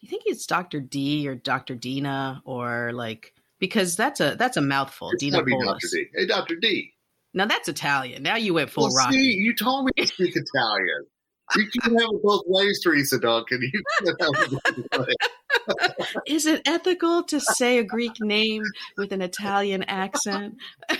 You 0.00 0.08
think 0.08 0.22
it's 0.24 0.46
Dr. 0.46 0.80
D 0.80 1.28
or 1.28 1.34
Dr. 1.34 1.74
Dina 1.74 2.40
or 2.46 2.92
like 2.94 3.34
because 3.60 3.94
that's 3.94 4.20
a 4.20 4.36
that's 4.38 4.56
a 4.56 4.62
mouthful. 4.62 5.10
It's 5.12 5.22
Dina 5.22 5.38
Dr. 5.38 5.86
D. 5.92 6.06
Hey, 6.14 6.26
Dr. 6.26 6.56
D. 6.56 6.94
Now 7.34 7.44
that's 7.44 7.68
Italian. 7.68 8.22
Now 8.22 8.36
you 8.36 8.54
went 8.54 8.70
full 8.70 8.84
well, 8.84 8.96
rock. 8.96 9.12
You 9.12 9.54
told 9.54 9.84
me 9.84 9.92
to 9.98 10.06
speak 10.06 10.34
Italian. 10.34 11.06
You 11.54 11.66
can 11.66 11.92
have 11.92 12.08
it 12.10 12.22
both 12.22 12.42
ways, 12.46 12.80
Teresa 12.82 13.20
Duncan. 13.20 13.60
You 13.62 13.82
can 13.98 14.06
have 14.18 14.52
it 14.52 14.88
both 14.90 15.06
ways. 15.06 16.16
Is 16.26 16.46
it 16.46 16.62
ethical 16.66 17.22
to 17.24 17.38
say 17.38 17.78
a 17.78 17.84
Greek 17.84 18.12
name 18.20 18.62
with 18.96 19.12
an 19.12 19.20
Italian 19.20 19.82
accent? 19.84 20.54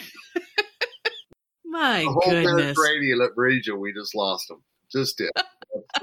My 1.76 2.00
the 2.00 2.06
whole 2.06 2.22
goodness. 2.24 2.76
Mediterranean 2.78 3.28
region, 3.36 3.78
we 3.78 3.92
just 3.92 4.14
lost 4.14 4.48
them. 4.48 4.62
Just 4.90 5.18
did. 5.18 5.30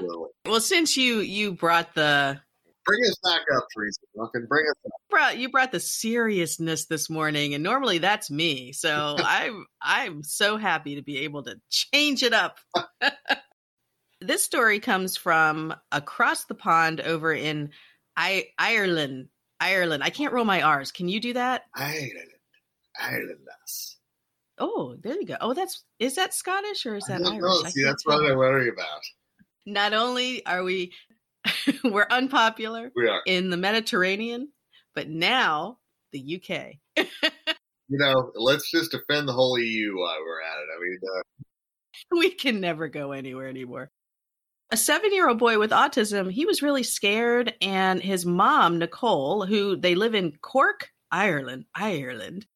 well, 0.44 0.60
since 0.60 0.96
you 0.96 1.18
you 1.18 1.52
brought 1.52 1.94
the 1.94 2.40
bring 2.86 3.02
us 3.02 3.16
back 3.24 3.40
up, 3.56 3.66
Teresa. 3.74 4.00
Duncan. 4.16 4.46
Bring 4.46 4.66
us 4.66 4.76
up. 4.86 4.92
Brought 5.10 5.38
you 5.38 5.48
brought 5.48 5.72
the 5.72 5.80
seriousness 5.80 6.86
this 6.86 7.10
morning, 7.10 7.54
and 7.54 7.64
normally 7.64 7.98
that's 7.98 8.30
me. 8.30 8.72
So 8.72 9.16
I'm 9.18 9.66
I'm 9.82 10.22
so 10.22 10.58
happy 10.58 10.94
to 10.94 11.02
be 11.02 11.18
able 11.20 11.42
to 11.44 11.60
change 11.70 12.22
it 12.22 12.32
up. 12.32 12.58
this 14.20 14.44
story 14.44 14.78
comes 14.78 15.16
from 15.16 15.74
across 15.90 16.44
the 16.44 16.54
pond 16.54 17.00
over 17.00 17.32
in 17.32 17.70
I- 18.16 18.46
Ireland. 18.58 19.28
Ireland. 19.58 20.04
I 20.04 20.10
can't 20.10 20.32
roll 20.32 20.44
my 20.44 20.62
R's. 20.62 20.92
Can 20.92 21.08
you 21.08 21.20
do 21.20 21.32
that? 21.32 21.62
Ireland. 21.74 22.30
Ireland. 23.00 23.38
Oh, 24.58 24.96
there 25.02 25.14
you 25.14 25.26
go. 25.26 25.36
Oh, 25.40 25.54
that's 25.54 25.84
is 25.98 26.14
that 26.16 26.34
Scottish 26.34 26.86
or 26.86 26.96
is 26.96 27.04
that 27.04 27.22
Irish? 27.24 27.40
Know. 27.40 27.62
See, 27.68 27.82
that's 27.82 28.06
what 28.06 28.24
I 28.24 28.34
worry 28.34 28.68
about. 28.68 29.00
Not 29.66 29.92
only 29.92 30.44
are 30.46 30.62
we 30.62 30.92
we're 31.84 32.06
unpopular 32.10 32.90
we 32.94 33.08
are. 33.08 33.22
in 33.26 33.50
the 33.50 33.56
Mediterranean, 33.56 34.50
but 34.94 35.08
now 35.08 35.78
the 36.12 36.40
UK. 36.40 36.74
you 36.96 37.98
know, 37.98 38.32
let's 38.34 38.70
just 38.70 38.92
defend 38.92 39.28
the 39.28 39.32
whole 39.32 39.58
EU 39.58 39.96
while 39.96 40.18
we're 40.20 40.42
at 40.42 40.58
it. 40.58 40.68
I 40.74 40.80
mean, 40.80 40.98
uh... 41.02 42.18
we 42.20 42.30
can 42.30 42.60
never 42.60 42.88
go 42.88 43.12
anywhere 43.12 43.48
anymore. 43.48 43.90
A 44.70 44.76
seven 44.76 45.12
year 45.12 45.28
old 45.28 45.38
boy 45.38 45.58
with 45.58 45.70
autism, 45.70 46.30
he 46.30 46.46
was 46.46 46.62
really 46.62 46.82
scared, 46.82 47.54
and 47.60 48.00
his 48.00 48.24
mom, 48.24 48.78
Nicole, 48.78 49.46
who 49.46 49.76
they 49.76 49.94
live 49.94 50.14
in 50.14 50.32
Cork, 50.40 50.88
Ireland, 51.10 51.66
Ireland, 51.74 52.46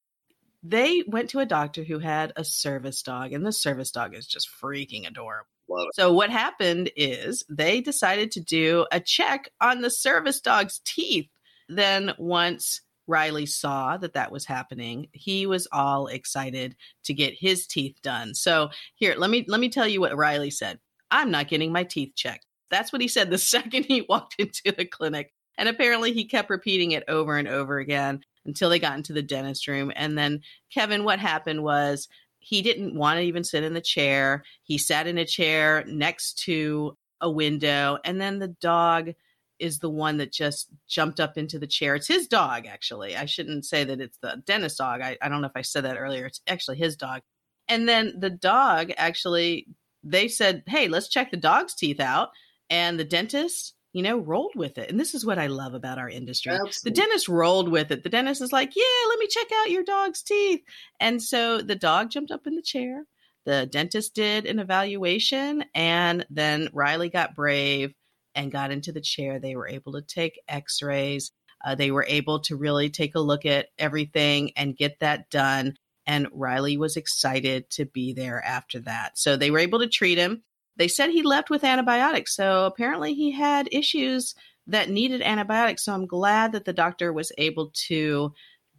they 0.63 1.05
went 1.07 1.31
to 1.31 1.39
a 1.39 1.47
doctor 1.47 1.85
who 1.85 1.99
had 1.99 2.33
a 2.37 2.45
service 2.45 3.03
dog, 3.03 3.33
and 3.33 3.47
the 3.47 3.53
service 3.53 3.91
dog 3.91 4.15
is 4.15 4.27
just 4.27 4.49
freaking 4.61 5.07
adorable. 5.07 5.47
So, 5.93 6.13
what 6.13 6.31
happened 6.31 6.91
is 6.97 7.45
they 7.49 7.81
decided 7.81 8.33
to 8.33 8.41
do 8.41 8.87
a 8.91 9.01
check 9.01 9.51
on 9.61 9.81
the 9.81 9.91
service 9.91 10.41
dog's 10.41 10.81
teeth. 10.85 11.29
Then, 11.69 12.13
once 12.19 12.81
Riley 13.07 13.47
saw 13.47 13.97
that 13.97 14.15
that 14.15 14.33
was 14.33 14.45
happening, 14.45 15.09
he 15.13 15.47
was 15.47 15.67
all 15.73 16.07
excited 16.07 16.77
to 17.05 17.15
get 17.15 17.35
his 17.35 17.67
teeth 17.67 17.97
done. 18.03 18.35
So 18.35 18.71
here, 18.95 19.15
let 19.17 19.31
me 19.31 19.45
let 19.49 19.61
me 19.61 19.69
tell 19.71 19.89
you 19.89 20.01
what 20.01 20.17
Riley 20.17 20.51
said. 20.51 20.79
I'm 21.11 21.31
not 21.31 21.49
getting 21.49 21.73
my 21.73 21.85
teeth 21.85 22.13
checked. 22.15 22.45
That's 22.71 22.93
what 22.93 23.03
he 23.03 23.09
said 23.09 23.31
the 23.31 23.39
second 23.39 23.85
he 23.85 24.03
walked 24.09 24.37
into 24.39 24.73
the 24.77 24.85
clinic. 24.85 25.33
And 25.57 25.69
apparently 25.69 26.13
he 26.13 26.27
kept 26.27 26.51
repeating 26.51 26.93
it 26.93 27.03
over 27.09 27.37
and 27.37 27.49
over 27.49 27.79
again 27.79 28.21
until 28.49 28.71
they 28.71 28.81
got 28.81 28.97
into 28.97 29.13
the 29.13 29.23
dentist 29.23 29.69
room. 29.69 29.93
And 29.95 30.19
then, 30.19 30.41
Kevin, 30.75 31.05
what 31.05 31.21
happened 31.21 31.63
was 31.63 32.09
he 32.41 32.63
didn't 32.63 32.97
want 32.97 33.19
to 33.19 33.23
even 33.23 33.45
sit 33.45 33.63
in 33.63 33.75
the 33.75 33.81
chair. 33.81 34.43
He 34.63 34.79
sat 34.79 35.07
in 35.07 35.19
a 35.19 35.25
chair 35.25 35.85
next 35.87 36.39
to 36.45 36.97
a 37.21 37.31
window. 37.31 37.99
And 38.05 38.21
then 38.21 38.39
the 38.39 38.49
dog 38.49 39.11
is 39.59 39.81
the 39.81 39.91
one 39.91 40.17
that 40.17 40.33
just 40.33 40.69
jumped 40.89 41.21
up 41.21 41.37
into 41.37 41.59
the 41.59 41.67
chair. 41.67 41.95
It's 41.95 42.09
his 42.09 42.27
dog, 42.27 42.67
actually. 42.67 43.17
I 43.17 43.27
shouldn't 43.27 43.67
say 43.67 43.85
that 43.85 44.01
it's 44.01 44.19
the 44.19 44.43
dentist 44.47 44.79
dog. 44.79 45.01
I, 45.01 45.19
I 45.21 45.29
don't 45.29 45.43
know 45.43 45.49
if 45.49 45.57
I 45.57 45.63
said 45.63 45.85
that 45.85 45.99
earlier. 45.99 46.27
It's 46.27 46.41
actually 46.49 46.79
his 46.79 46.97
dog. 46.97 47.21
And 47.69 47.89
then 47.89 48.15
the 48.19 48.31
dog 48.31 48.93
actually, 48.97 49.67
they 50.03 50.29
said, 50.29 50.63
hey, 50.67 50.89
let's 50.89 51.09
check 51.09 51.31
the 51.31 51.37
dog's 51.37 51.75
teeth 51.75 52.01
out. 52.01 52.31
And 52.71 52.99
the 52.99 53.05
dentist 53.05 53.75
you 53.93 54.03
know, 54.03 54.19
rolled 54.19 54.55
with 54.55 54.79
it. 54.79 54.91
And 54.91 55.01
this 55.01 55.15
is 55.15 55.25
what 55.25 55.39
I 55.39 55.47
love 55.47 55.75
about 55.75 55.99
our 55.99 56.09
industry. 56.09 56.53
Absolutely. 56.53 56.91
The 56.91 56.95
dentist 56.95 57.29
rolled 57.29 57.71
with 57.71 57.91
it. 57.91 58.03
The 58.03 58.11
dentist 58.11 58.43
is 58.43 58.53
like, 58.53 58.73
yeah, 58.77 59.09
let 59.09 59.19
me 59.19 59.27
check 59.29 59.49
out 59.61 59.71
your 59.71 59.85
dog's 59.85 60.23
teeth. 60.23 60.61
And 61.01 61.23
so 61.23 61.61
the 61.61 61.75
dog 61.75 62.11
jumped 62.11 62.31
up 62.31 62.47
in 62.47 62.55
the 62.55 62.63
chair. 62.63 63.05
The 63.47 63.67
dentist 63.67 64.15
did 64.15 64.45
an 64.45 64.59
evaluation. 64.59 65.65
And 65.75 66.27
then 66.29 66.69
Riley 66.73 67.09
got 67.09 67.35
brave 67.35 67.95
and 68.35 68.53
got 68.53 68.71
into 68.71 68.93
the 68.93 69.01
chair. 69.01 69.39
They 69.39 69.57
were 69.57 69.69
able 69.69 69.93
to 69.93 70.03
take 70.03 70.41
x 70.49 70.83
rays. 70.83 71.33
Uh, 71.65 71.75
they 71.75 71.91
were 71.91 72.07
able 72.07 72.41
to 72.41 72.57
really 72.57 72.91
take 72.91 73.15
a 73.15 73.21
look 73.21 73.47
at 73.47 73.69
everything 73.79 74.53
and 74.55 74.77
get 74.77 75.01
that 75.01 75.31
done. 75.31 75.77
And 76.07 76.29
Riley 76.33 76.77
was 76.77 76.97
excited 76.97 77.69
to 77.71 77.85
be 77.85 78.13
there 78.13 78.43
after 78.45 78.81
that. 78.81 79.19
So 79.19 79.37
they 79.37 79.51
were 79.51 79.59
able 79.59 79.81
to 79.81 79.89
treat 79.89 80.19
him 80.19 80.43
they 80.79 80.89
said 80.89 81.11
he 81.11 81.23
left 81.23 81.51
with 81.51 81.65
antibiotics. 81.65 82.35
So 82.35 82.65
apparently 82.65 83.15
he 83.15 83.33
had 83.33 83.69
issues 83.73 84.35
that 84.69 84.91
needed 84.91 85.23
antibiotics. 85.23 85.85
So 85.85 85.93
I'm 85.93 86.07
glad 86.07 86.53
that 86.53 86.65
the 86.65 86.73
doctor 86.73 87.13
was 87.13 87.33
able 87.37 87.73
to 87.89 88.33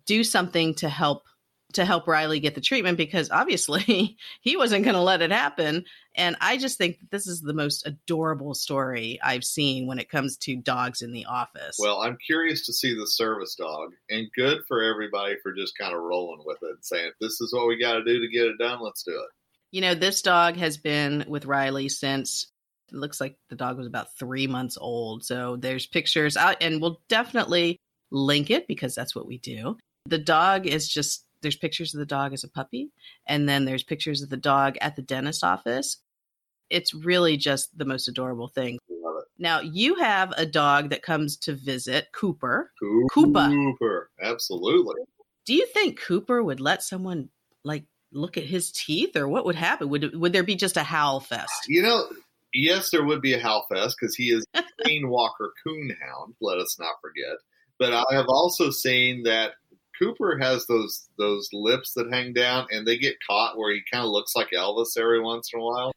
do 0.06 0.24
something 0.24 0.74
to 0.76 0.90
help 0.90 1.24
to 1.74 1.86
help 1.86 2.08
Riley 2.08 2.40
get 2.40 2.56
the 2.56 2.62
treatment 2.62 2.98
because 2.98 3.30
obviously 3.30 4.18
he 4.42 4.58
wasn't 4.58 4.84
going 4.84 4.96
to 4.96 5.02
let 5.02 5.22
it 5.22 5.32
happen. 5.32 5.86
And 6.16 6.36
I 6.42 6.58
just 6.58 6.78
think 6.78 7.00
that 7.00 7.12
this 7.12 7.28
is 7.28 7.42
the 7.42 7.54
most 7.54 7.86
adorable 7.86 8.56
story 8.56 9.20
I've 9.24 9.44
seen 9.44 9.86
when 9.86 10.00
it 10.00 10.10
comes 10.10 10.36
to 10.38 10.56
dogs 10.56 11.04
in 11.04 11.14
the 11.14 11.26
office. 11.26 11.78
Well, 11.78 12.02
I'm 12.02 12.18
curious 12.26 12.66
to 12.66 12.74
see 12.74 12.96
the 12.96 13.06
service 13.06 13.56
dog, 13.56 13.92
and 14.10 14.28
good 14.36 14.62
for 14.68 14.82
everybody 14.82 15.36
for 15.44 15.54
just 15.54 15.78
kind 15.78 15.94
of 15.94 16.02
rolling 16.02 16.42
with 16.44 16.58
it 16.64 16.70
and 16.72 16.84
saying, 16.84 17.12
this 17.22 17.40
is 17.40 17.54
what 17.54 17.68
we 17.68 17.80
got 17.80 17.94
to 17.94 18.04
do 18.04 18.20
to 18.20 18.28
get 18.28 18.48
it 18.48 18.58
done. 18.58 18.82
Let's 18.82 19.04
do 19.04 19.12
it. 19.12 19.30
You 19.72 19.82
know, 19.82 19.94
this 19.94 20.22
dog 20.22 20.58
has 20.58 20.78
been 20.78 21.26
with 21.28 21.46
Riley 21.46 21.90
since 21.90 22.48
it 22.92 22.96
looks 22.96 23.22
like 23.22 23.38
the 23.50 23.56
dog 23.56 23.78
was 23.78 23.88
about 23.88 24.16
three 24.18 24.48
months 24.48 24.78
old. 24.80 25.24
So 25.24 25.56
there's 25.56 25.86
pictures 25.86 26.36
out, 26.36 26.58
and 26.62 26.82
we'll 26.82 27.02
definitely 27.08 27.78
link 28.12 28.50
it 28.50 28.68
because 28.68 28.96
that's 28.96 29.16
what 29.16 29.28
we 29.28 29.38
do. 29.38 29.78
The 30.06 30.18
dog 30.18 30.66
is 30.66 30.90
just 30.90 31.26
there's 31.42 31.56
pictures 31.56 31.94
of 31.94 32.00
the 32.00 32.06
dog 32.06 32.34
as 32.34 32.44
a 32.44 32.50
puppy, 32.50 32.92
and 33.28 33.48
then 33.48 33.66
there's 33.66 33.84
pictures 33.84 34.22
of 34.22 34.30
the 34.30 34.38
dog 34.38 34.76
at 34.82 34.96
the 34.96 35.02
dentist 35.02 35.44
office. 35.44 35.98
It's 36.70 36.94
really 36.94 37.38
just 37.38 37.78
the 37.78 37.86
most 37.86 38.08
adorable 38.08 38.48
thing. 38.48 38.80
Now 39.38 39.62
you 39.62 39.96
have 39.96 40.34
a 40.36 40.46
dog 40.46 40.90
that 40.90 41.02
comes 41.02 41.38
to 41.38 41.54
visit 41.54 42.08
Cooper. 42.14 42.72
Cooper. 43.14 43.50
Cooper. 43.50 44.10
Absolutely. 44.22 45.02
Do 45.46 45.54
you 45.54 45.66
think 45.68 46.00
Cooper 46.00 46.44
would 46.44 46.60
let 46.60 46.84
someone 46.84 47.30
like 47.64 47.86
look 48.12 48.38
at 48.38 48.44
his 48.44 48.72
teeth, 48.72 49.16
or 49.16 49.28
what 49.28 49.46
would 49.46 49.56
happen? 49.56 49.90
Would 49.90 50.16
would 50.16 50.34
there 50.34 50.44
be 50.44 50.56
just 50.56 50.78
a 50.78 50.84
howl 50.84 51.20
fest? 51.20 51.68
You 51.68 51.82
know, 51.82 52.06
yes, 52.54 52.90
there 52.92 53.04
would 53.04 53.22
be 53.22 53.34
a 53.34 53.42
howl 53.42 53.66
fest 53.70 53.98
because 54.00 54.16
he 54.16 54.32
is 54.32 54.46
a 54.54 54.64
Kane 54.84 55.10
Walker 55.10 55.54
Coonhound. 55.66 56.34
Let 56.42 56.58
us 56.60 56.78
not 56.80 56.96
forget. 57.02 57.38
But 57.78 57.94
I 57.94 58.16
have 58.16 58.28
also 58.28 58.70
seen 58.72 59.24
that 59.24 59.54
Cooper 60.00 60.38
has 60.40 60.66
those 60.68 61.10
those 61.18 61.50
lips 61.54 61.94
that 61.94 62.12
hang 62.12 62.34
down, 62.34 62.68
and 62.72 62.88
they 62.88 62.98
get 62.98 63.16
caught 63.28 63.58
where 63.58 63.74
he 63.74 63.82
kind 63.92 64.04
of 64.04 64.12
looks 64.12 64.36
like 64.36 64.50
Elvis 64.52 64.98
every 64.98 65.22
once 65.22 65.52
in 65.54 65.60
a 65.60 65.64
while. 65.64 65.92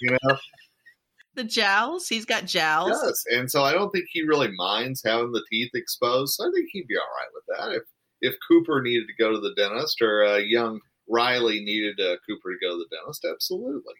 You 0.00 0.16
know. 0.22 0.36
the 1.34 1.44
jowls. 1.44 2.08
He's 2.08 2.24
got 2.24 2.46
jowls. 2.46 2.98
Yes, 3.02 3.24
and 3.38 3.50
so 3.50 3.62
I 3.62 3.72
don't 3.72 3.90
think 3.90 4.06
he 4.10 4.22
really 4.22 4.50
minds 4.56 5.02
having 5.04 5.32
the 5.32 5.44
teeth 5.50 5.70
exposed. 5.74 6.34
So 6.34 6.48
I 6.48 6.50
think 6.52 6.68
he'd 6.72 6.88
be 6.88 6.96
all 6.96 7.02
right 7.02 7.28
with 7.34 7.44
that. 7.58 7.76
If 7.76 7.82
if 8.22 8.34
Cooper 8.48 8.82
needed 8.82 9.06
to 9.06 9.22
go 9.22 9.30
to 9.30 9.38
the 9.38 9.54
dentist 9.54 10.00
or 10.00 10.22
a 10.22 10.40
young 10.40 10.80
Riley 11.08 11.60
needed 11.60 12.00
uh, 12.00 12.16
Cooper 12.28 12.52
to 12.52 12.58
go 12.60 12.72
to 12.72 12.78
the 12.78 12.96
dentist. 12.96 13.24
Absolutely. 13.24 13.94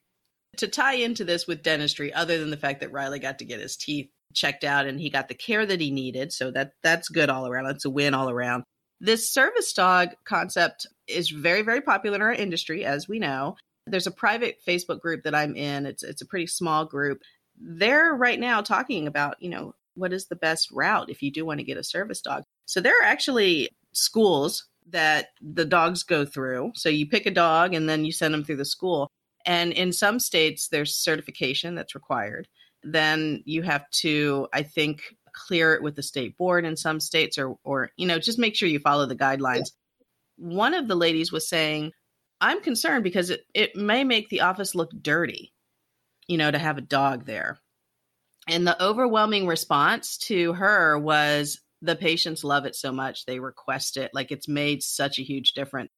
To 0.59 0.69
tie 0.69 0.95
into 0.95 1.25
this 1.25 1.47
with 1.47 1.63
dentistry, 1.63 2.13
other 2.13 2.39
than 2.39 2.51
the 2.51 2.57
fact 2.57 2.81
that 2.81 2.93
Riley 2.93 3.19
got 3.19 3.39
to 3.41 3.45
get 3.45 3.61
his 3.61 3.77
teeth 3.77 4.09
checked 4.35 4.65
out 4.65 4.87
and 4.87 4.99
he 4.99 5.11
got 5.11 5.29
the 5.29 5.35
care 5.35 5.67
that 5.67 5.81
he 5.81 5.91
needed, 5.91 6.33
so 6.33 6.51
that 6.51 6.73
that's 6.83 7.09
good 7.09 7.29
all 7.29 7.47
around. 7.47 7.67
That's 7.67 7.85
a 7.85 7.91
win 7.91 8.15
all 8.15 8.31
around. 8.31 8.65
This 9.01 9.31
service 9.33 9.73
dog 9.73 10.15
concept 10.25 10.87
is 11.07 11.29
very, 11.29 11.63
very 11.63 11.83
popular 11.83 12.17
in 12.17 12.23
our 12.23 12.33
industry, 12.33 12.85
as 12.85 13.07
we 13.07 13.19
know. 13.19 13.57
There's 13.87 14.07
a 14.07 14.13
private 14.13 14.57
Facebook 14.67 15.01
group 15.01 15.25
that 15.25 15.35
I'm 15.35 15.55
in. 15.55 15.87
It's 15.87 16.03
it's 16.03 16.23
a 16.23 16.27
pretty 16.27 16.47
small 16.47 16.87
group. 16.87 17.21
They're 17.59 18.15
right 18.15 18.41
now 18.41 18.63
talking 18.63 19.07
about, 19.07 19.37
you 19.41 19.51
know, 19.51 19.75
what 19.95 20.13
is 20.13 20.27
the 20.27 20.37
best 20.37 20.71
route 20.73 21.11
if 21.11 21.23
you 21.23 21.31
do 21.31 21.45
want 21.45 21.61
to 21.61 21.65
get 21.65 21.77
a 21.77 21.85
service 21.85 22.21
dog. 22.21 22.43
So 22.65 22.81
there 22.81 22.99
are 23.01 23.05
actually 23.05 23.71
schools 23.93 24.67
that 24.91 25.29
the 25.41 25.65
dogs 25.65 26.05
go 26.05 26.25
through. 26.25 26.73
So 26.75 26.89
you 26.89 27.09
pick 27.09 27.27
a 27.27 27.31
dog 27.31 27.75
and 27.75 27.89
then 27.89 28.05
you 28.05 28.13
send 28.13 28.33
them 28.33 28.45
through 28.45 28.57
the 28.57 28.65
school. 28.65 29.11
And 29.45 29.73
in 29.73 29.93
some 29.93 30.19
states, 30.19 30.69
there's 30.69 30.97
certification 30.97 31.75
that's 31.75 31.95
required. 31.95 32.49
Then 32.83 33.43
you 33.45 33.63
have 33.63 33.89
to, 34.03 34.49
I 34.53 34.63
think, 34.63 35.03
clear 35.33 35.75
it 35.75 35.83
with 35.83 35.97
the 35.97 36.03
state 36.03 36.37
board 36.37 36.65
in 36.65 36.77
some 36.77 37.01
states, 37.01 37.37
or, 37.37 37.57
or 37.63 37.91
you 37.97 38.07
know, 38.07 38.19
just 38.19 38.39
make 38.39 38.57
sure 38.57 38.69
you 38.69 38.79
follow 38.79 39.07
the 39.07 39.17
guidelines. 39.17 39.71
One 40.37 40.75
of 40.75 40.89
the 40.89 40.95
ladies 40.95 41.33
was 41.33 41.49
saying, 41.49 41.93
I'm 42.41 42.63
concerned 42.63 43.05
because 43.05 43.31
it, 43.31 43.45
it 43.55 43.77
may 43.77 44.05
make 44.05 44.29
the 44.29 44.43
office 44.43 44.75
look 44.75 44.91
dirty, 45.03 45.53
you 46.29 46.39
know, 46.39 46.51
to 46.51 46.59
have 46.59 46.79
a 46.79 46.83
dog 46.83 47.25
there. 47.27 47.59
And 48.49 48.67
the 48.67 48.83
overwhelming 48.83 49.47
response 49.47 50.19
to 50.19 50.53
her 50.53 50.99
was, 50.99 51.61
the 51.83 51.97
patients 51.97 52.45
love 52.45 52.65
it 52.65 52.75
so 52.75 52.93
much 52.93 53.27
they 53.27 53.39
request 53.39 53.97
it 53.97 54.11
like 54.15 54.33
it's 54.33 54.49
made 54.49 54.83
such 54.83 55.19
a 55.19 55.23
huge 55.23 55.53
difference. 55.53 55.91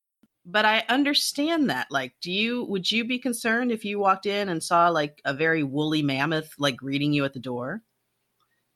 But 0.44 0.64
i 0.64 0.84
understand 0.88 1.70
that 1.70 1.88
like 1.90 2.14
do 2.22 2.32
you 2.32 2.64
would 2.64 2.90
you 2.90 3.06
be 3.06 3.18
concerned 3.18 3.70
if 3.70 3.84
you 3.84 3.98
walked 3.98 4.26
in 4.26 4.48
and 4.48 4.62
saw 4.62 4.88
like 4.88 5.20
a 5.24 5.34
very 5.34 5.62
woolly 5.62 6.02
mammoth 6.02 6.50
like 6.58 6.76
greeting 6.76 7.12
you 7.12 7.24
at 7.24 7.32
the 7.32 7.40
door? 7.40 7.82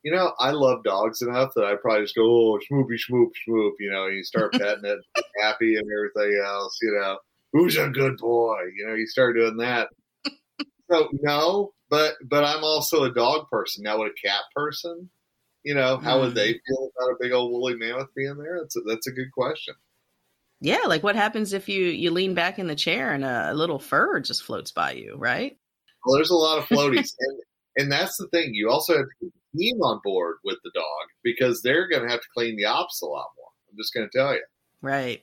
You 0.03 0.13
know 0.13 0.33
i 0.39 0.51
love 0.51 0.83
dogs 0.83 1.21
enough 1.21 1.51
that 1.55 1.65
i 1.65 1.75
probably 1.75 2.03
just 2.03 2.15
go 2.15 2.23
oh 2.23 2.59
schmoopy 2.59 2.97
schmoop 2.97 3.29
schmoop 3.47 3.71
you 3.79 3.91
know 3.91 4.07
you 4.07 4.23
start 4.23 4.53
petting 4.53 4.85
it 4.85 4.99
happy 5.41 5.75
and 5.75 5.87
everything 5.91 6.41
else 6.45 6.77
you 6.81 6.91
know. 6.99 7.17
Who's 7.53 7.77
a 7.77 7.87
good 7.87 8.17
boy? 8.17 8.57
You 8.75 8.87
know 8.87 8.95
you 8.95 9.05
start 9.05 9.35
doing 9.35 9.57
that. 9.57 9.89
So 10.89 11.07
no 11.21 11.73
but 11.93 12.15
but 12.27 12.43
i'm 12.43 12.63
also 12.63 13.03
a 13.03 13.13
dog 13.13 13.47
person 13.49 13.83
now 13.83 13.99
with 13.99 14.11
a 14.11 14.27
cat 14.27 14.41
person 14.55 15.09
you 15.63 15.73
know, 15.73 15.97
how 15.97 16.19
would 16.21 16.35
they 16.35 16.53
mm. 16.53 16.59
feel 16.67 16.91
about 16.97 17.11
a 17.11 17.17
big 17.19 17.31
old 17.31 17.51
woolly 17.51 17.75
mammoth 17.75 18.13
being 18.15 18.37
there? 18.37 18.59
That's 18.61 18.75
a, 18.75 18.81
that's 18.85 19.07
a 19.07 19.11
good 19.11 19.31
question. 19.31 19.75
Yeah, 20.61 20.83
like 20.87 21.03
what 21.03 21.15
happens 21.15 21.51
if 21.51 21.67
you 21.67 21.85
you 21.85 22.11
lean 22.11 22.35
back 22.35 22.57
in 22.57 22.67
the 22.67 22.75
chair 22.75 23.11
and 23.11 23.25
a 23.25 23.53
little 23.53 23.79
fur 23.79 24.21
just 24.21 24.43
floats 24.43 24.71
by 24.71 24.93
you, 24.93 25.15
right? 25.17 25.57
Well, 26.05 26.15
there's 26.15 26.29
a 26.29 26.35
lot 26.35 26.57
of 26.57 26.65
floaties, 26.65 27.11
and 27.19 27.39
and 27.75 27.91
that's 27.91 28.15
the 28.17 28.27
thing. 28.27 28.51
You 28.53 28.69
also 28.69 28.95
have 28.95 29.05
to 29.05 29.11
keep 29.19 29.33
the 29.53 29.59
team 29.59 29.81
on 29.81 29.99
board 30.03 30.37
with 30.43 30.57
the 30.63 30.71
dog 30.73 31.07
because 31.23 31.61
they're 31.61 31.89
going 31.89 32.03
to 32.03 32.09
have 32.09 32.21
to 32.21 32.27
clean 32.33 32.55
the 32.55 32.65
ops 32.65 33.01
a 33.01 33.05
lot 33.05 33.27
more. 33.37 33.47
I'm 33.69 33.77
just 33.77 33.93
going 33.93 34.07
to 34.09 34.17
tell 34.17 34.33
you. 34.33 34.43
Right. 34.81 35.21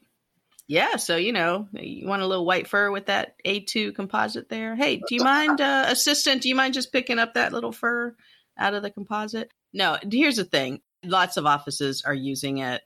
Yeah. 0.69 0.97
So 0.97 1.17
you 1.17 1.33
know, 1.33 1.69
you 1.73 2.07
want 2.07 2.23
a 2.23 2.27
little 2.27 2.45
white 2.45 2.69
fur 2.69 2.91
with 2.91 3.07
that 3.07 3.35
A2 3.47 3.95
composite 3.95 4.49
there. 4.51 4.77
Hey, 4.77 4.97
do 4.97 5.15
you 5.15 5.25
mind, 5.25 5.61
uh, 5.61 5.87
assistant? 5.89 6.43
Do 6.43 6.49
you 6.49 6.55
mind 6.55 6.75
just 6.75 6.93
picking 6.93 7.19
up 7.19 7.35
that 7.35 7.53
little 7.53 7.73
fur 7.73 8.15
out 8.59 8.75
of 8.75 8.83
the 8.83 8.91
composite? 8.91 9.51
No, 9.73 9.99
here's 10.11 10.37
the 10.37 10.45
thing. 10.45 10.81
Lots 11.05 11.37
of 11.37 11.47
offices 11.47 12.03
are 12.03 12.15
using 12.15 12.59
it. 12.59 12.83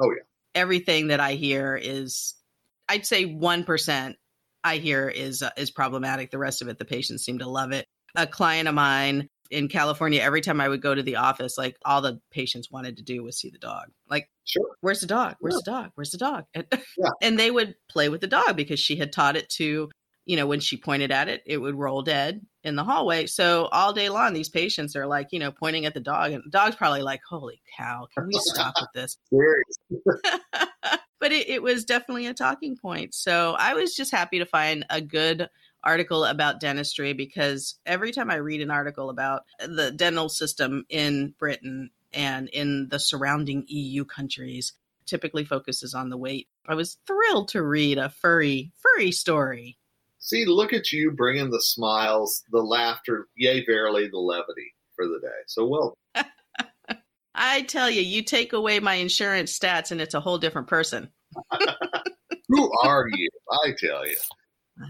Oh 0.00 0.10
yeah. 0.10 0.22
Everything 0.54 1.08
that 1.08 1.20
I 1.20 1.32
hear 1.32 1.76
is 1.80 2.34
I'd 2.88 3.06
say 3.06 3.26
1% 3.26 4.14
I 4.64 4.76
hear 4.78 5.08
is 5.08 5.42
uh, 5.42 5.50
is 5.56 5.70
problematic. 5.70 6.30
The 6.30 6.38
rest 6.38 6.62
of 6.62 6.68
it 6.68 6.78
the 6.78 6.84
patients 6.84 7.24
seem 7.24 7.38
to 7.38 7.48
love 7.48 7.72
it. 7.72 7.86
A 8.16 8.26
client 8.26 8.68
of 8.68 8.74
mine 8.74 9.28
in 9.50 9.68
California, 9.68 10.20
every 10.20 10.40
time 10.40 10.60
I 10.60 10.68
would 10.68 10.82
go 10.82 10.94
to 10.94 11.02
the 11.02 11.16
office, 11.16 11.56
like 11.56 11.76
all 11.84 12.00
the 12.00 12.20
patients 12.30 12.70
wanted 12.70 12.96
to 12.96 13.02
do 13.02 13.22
was 13.22 13.38
see 13.38 13.50
the 13.50 13.58
dog. 13.58 13.86
Like, 14.08 14.28
sure. 14.44 14.74
where's 14.80 15.00
the 15.00 15.06
dog? 15.06 15.36
Where's 15.40 15.54
yeah. 15.54 15.60
the 15.64 15.70
dog? 15.70 15.90
Where's 15.94 16.10
the 16.10 16.18
dog? 16.18 16.44
And, 16.54 16.66
yeah. 16.98 17.10
and 17.22 17.38
they 17.38 17.50
would 17.50 17.76
play 17.88 18.08
with 18.08 18.20
the 18.20 18.26
dog 18.26 18.56
because 18.56 18.80
she 18.80 18.96
had 18.96 19.12
taught 19.12 19.36
it 19.36 19.48
to, 19.50 19.90
you 20.24 20.36
know, 20.36 20.46
when 20.46 20.60
she 20.60 20.76
pointed 20.76 21.12
at 21.12 21.28
it, 21.28 21.42
it 21.46 21.58
would 21.58 21.74
roll 21.74 22.02
dead 22.02 22.44
in 22.66 22.74
the 22.74 22.84
hallway. 22.84 23.26
So 23.26 23.66
all 23.66 23.92
day 23.92 24.08
long, 24.08 24.34
these 24.34 24.48
patients 24.48 24.96
are 24.96 25.06
like, 25.06 25.28
you 25.30 25.38
know, 25.38 25.52
pointing 25.52 25.86
at 25.86 25.94
the 25.94 26.00
dog, 26.00 26.32
and 26.32 26.42
the 26.44 26.50
dog's 26.50 26.76
probably 26.76 27.02
like, 27.02 27.20
"Holy 27.26 27.62
cow, 27.78 28.08
can 28.12 28.26
we 28.26 28.34
stop 28.34 28.74
with 28.80 28.90
this?" 28.92 29.16
but 31.20 31.32
it, 31.32 31.48
it 31.48 31.62
was 31.62 31.84
definitely 31.84 32.26
a 32.26 32.34
talking 32.34 32.76
point. 32.76 33.14
So 33.14 33.54
I 33.58 33.74
was 33.74 33.94
just 33.94 34.10
happy 34.10 34.40
to 34.40 34.46
find 34.46 34.84
a 34.90 35.00
good 35.00 35.48
article 35.84 36.24
about 36.24 36.58
dentistry 36.58 37.12
because 37.12 37.78
every 37.86 38.10
time 38.10 38.30
I 38.30 38.36
read 38.36 38.60
an 38.60 38.72
article 38.72 39.08
about 39.10 39.44
the 39.64 39.92
dental 39.92 40.28
system 40.28 40.84
in 40.88 41.34
Britain 41.38 41.90
and 42.12 42.48
in 42.48 42.88
the 42.88 42.98
surrounding 42.98 43.64
EU 43.68 44.04
countries, 44.04 44.72
typically 45.06 45.44
focuses 45.44 45.94
on 45.94 46.10
the 46.10 46.16
weight. 46.16 46.48
I 46.66 46.74
was 46.74 46.98
thrilled 47.06 47.48
to 47.48 47.62
read 47.62 47.98
a 47.98 48.08
furry, 48.08 48.72
furry 48.76 49.12
story. 49.12 49.78
See, 50.26 50.44
look 50.44 50.72
at 50.72 50.90
you 50.90 51.12
bringing 51.12 51.50
the 51.50 51.60
smiles, 51.60 52.42
the 52.50 52.60
laughter, 52.60 53.28
yea, 53.36 53.64
verily, 53.64 54.08
the 54.08 54.18
levity 54.18 54.74
for 54.96 55.06
the 55.06 55.20
day. 55.22 55.28
So 55.46 55.68
well. 55.68 55.94
I 57.36 57.62
tell 57.62 57.88
you, 57.88 58.02
you 58.02 58.24
take 58.24 58.52
away 58.52 58.80
my 58.80 58.94
insurance 58.94 59.56
stats 59.56 59.92
and 59.92 60.00
it's 60.00 60.14
a 60.14 60.20
whole 60.20 60.38
different 60.38 60.66
person. 60.66 61.10
Who 62.48 62.72
are 62.82 63.06
you? 63.12 63.28
I 63.64 63.72
tell 63.78 64.04
you. 64.04 64.16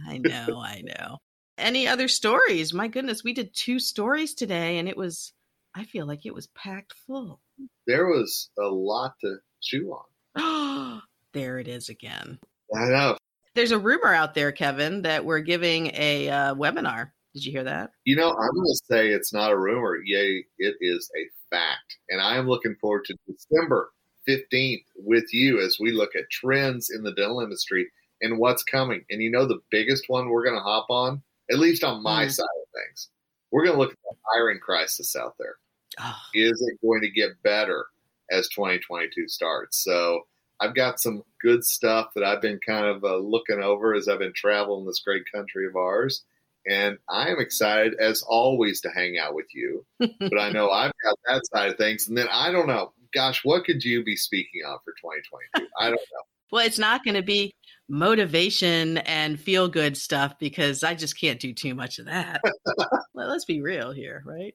I 0.08 0.16
know, 0.16 0.58
I 0.58 0.80
know. 0.82 1.18
Any 1.58 1.86
other 1.86 2.08
stories? 2.08 2.72
My 2.72 2.88
goodness, 2.88 3.22
we 3.22 3.34
did 3.34 3.54
two 3.54 3.78
stories 3.78 4.32
today 4.32 4.78
and 4.78 4.88
it 4.88 4.96
was, 4.96 5.34
I 5.74 5.84
feel 5.84 6.06
like 6.06 6.24
it 6.24 6.34
was 6.34 6.46
packed 6.46 6.94
full. 7.06 7.40
There 7.86 8.06
was 8.06 8.48
a 8.58 8.68
lot 8.68 9.12
to 9.20 9.36
chew 9.60 9.94
on. 10.34 11.02
there 11.34 11.58
it 11.58 11.68
is 11.68 11.90
again. 11.90 12.38
I 12.74 12.86
know. 12.86 13.18
There's 13.56 13.72
a 13.72 13.78
rumor 13.78 14.12
out 14.12 14.34
there, 14.34 14.52
Kevin, 14.52 15.00
that 15.00 15.24
we're 15.24 15.40
giving 15.40 15.90
a 15.94 16.28
uh, 16.28 16.54
webinar. 16.54 17.12
Did 17.32 17.46
you 17.46 17.52
hear 17.52 17.64
that? 17.64 17.90
You 18.04 18.14
know, 18.14 18.28
I'm 18.28 18.54
going 18.54 18.66
to 18.66 18.82
say 18.84 19.08
it's 19.08 19.32
not 19.32 19.50
a 19.50 19.56
rumor. 19.56 19.96
Yay, 20.04 20.44
it 20.58 20.76
is 20.82 21.10
a 21.16 21.24
fact. 21.48 21.96
And 22.10 22.20
I 22.20 22.36
am 22.36 22.46
looking 22.46 22.76
forward 22.78 23.06
to 23.06 23.16
December 23.26 23.92
15th 24.28 24.84
with 24.96 25.32
you 25.32 25.58
as 25.62 25.78
we 25.80 25.92
look 25.92 26.14
at 26.14 26.28
trends 26.30 26.90
in 26.90 27.02
the 27.02 27.14
dental 27.14 27.40
industry 27.40 27.90
and 28.20 28.38
what's 28.38 28.62
coming. 28.62 29.02
And 29.08 29.22
you 29.22 29.30
know, 29.30 29.46
the 29.46 29.62
biggest 29.70 30.04
one 30.08 30.28
we're 30.28 30.44
going 30.44 30.58
to 30.58 30.62
hop 30.62 30.90
on, 30.90 31.22
at 31.50 31.58
least 31.58 31.82
on 31.82 32.02
my 32.02 32.26
mm. 32.26 32.30
side 32.30 32.44
of 32.44 32.68
things, 32.74 33.08
we're 33.52 33.64
going 33.64 33.76
to 33.76 33.80
look 33.80 33.92
at 33.92 33.98
the 34.02 34.16
hiring 34.34 34.60
crisis 34.60 35.16
out 35.16 35.34
there. 35.38 35.56
Oh. 35.98 36.16
Is 36.34 36.60
it 36.60 36.86
going 36.86 37.00
to 37.00 37.10
get 37.10 37.42
better 37.42 37.86
as 38.30 38.50
2022 38.50 39.28
starts? 39.28 39.82
So 39.82 40.26
I've 40.60 40.74
got 40.74 41.00
some 41.00 41.22
good 41.40 41.64
stuff 41.64 42.08
that 42.14 42.24
I've 42.24 42.40
been 42.40 42.58
kind 42.66 42.86
of 42.86 43.04
uh, 43.04 43.16
looking 43.16 43.60
over 43.60 43.94
as 43.94 44.08
I've 44.08 44.18
been 44.18 44.32
traveling 44.34 44.86
this 44.86 45.00
great 45.00 45.24
country 45.32 45.66
of 45.66 45.76
ours. 45.76 46.24
And 46.68 46.98
I 47.08 47.28
am 47.28 47.38
excited, 47.38 47.94
as 48.00 48.22
always, 48.22 48.80
to 48.80 48.90
hang 48.90 49.18
out 49.18 49.34
with 49.34 49.46
you. 49.54 49.84
but 49.98 50.38
I 50.38 50.50
know 50.50 50.70
I've 50.70 50.92
got 51.02 51.18
that 51.26 51.46
side 51.46 51.70
of 51.70 51.76
things. 51.76 52.08
And 52.08 52.18
then 52.18 52.28
I 52.32 52.50
don't 52.50 52.66
know, 52.66 52.92
gosh, 53.14 53.44
what 53.44 53.64
could 53.64 53.84
you 53.84 54.02
be 54.02 54.16
speaking 54.16 54.62
on 54.66 54.78
for 54.84 54.92
2022? 54.92 55.68
I 55.78 55.84
don't 55.84 55.94
know. 55.94 56.22
Well, 56.50 56.64
it's 56.64 56.78
not 56.78 57.04
going 57.04 57.14
to 57.14 57.22
be 57.22 57.54
motivation 57.88 58.98
and 58.98 59.38
feel 59.38 59.68
good 59.68 59.96
stuff 59.96 60.38
because 60.38 60.82
I 60.84 60.94
just 60.94 61.18
can't 61.18 61.40
do 61.40 61.52
too 61.52 61.74
much 61.74 61.98
of 61.98 62.06
that. 62.06 62.40
well, 63.14 63.28
let's 63.28 63.44
be 63.44 63.60
real 63.60 63.92
here, 63.92 64.22
right? 64.24 64.54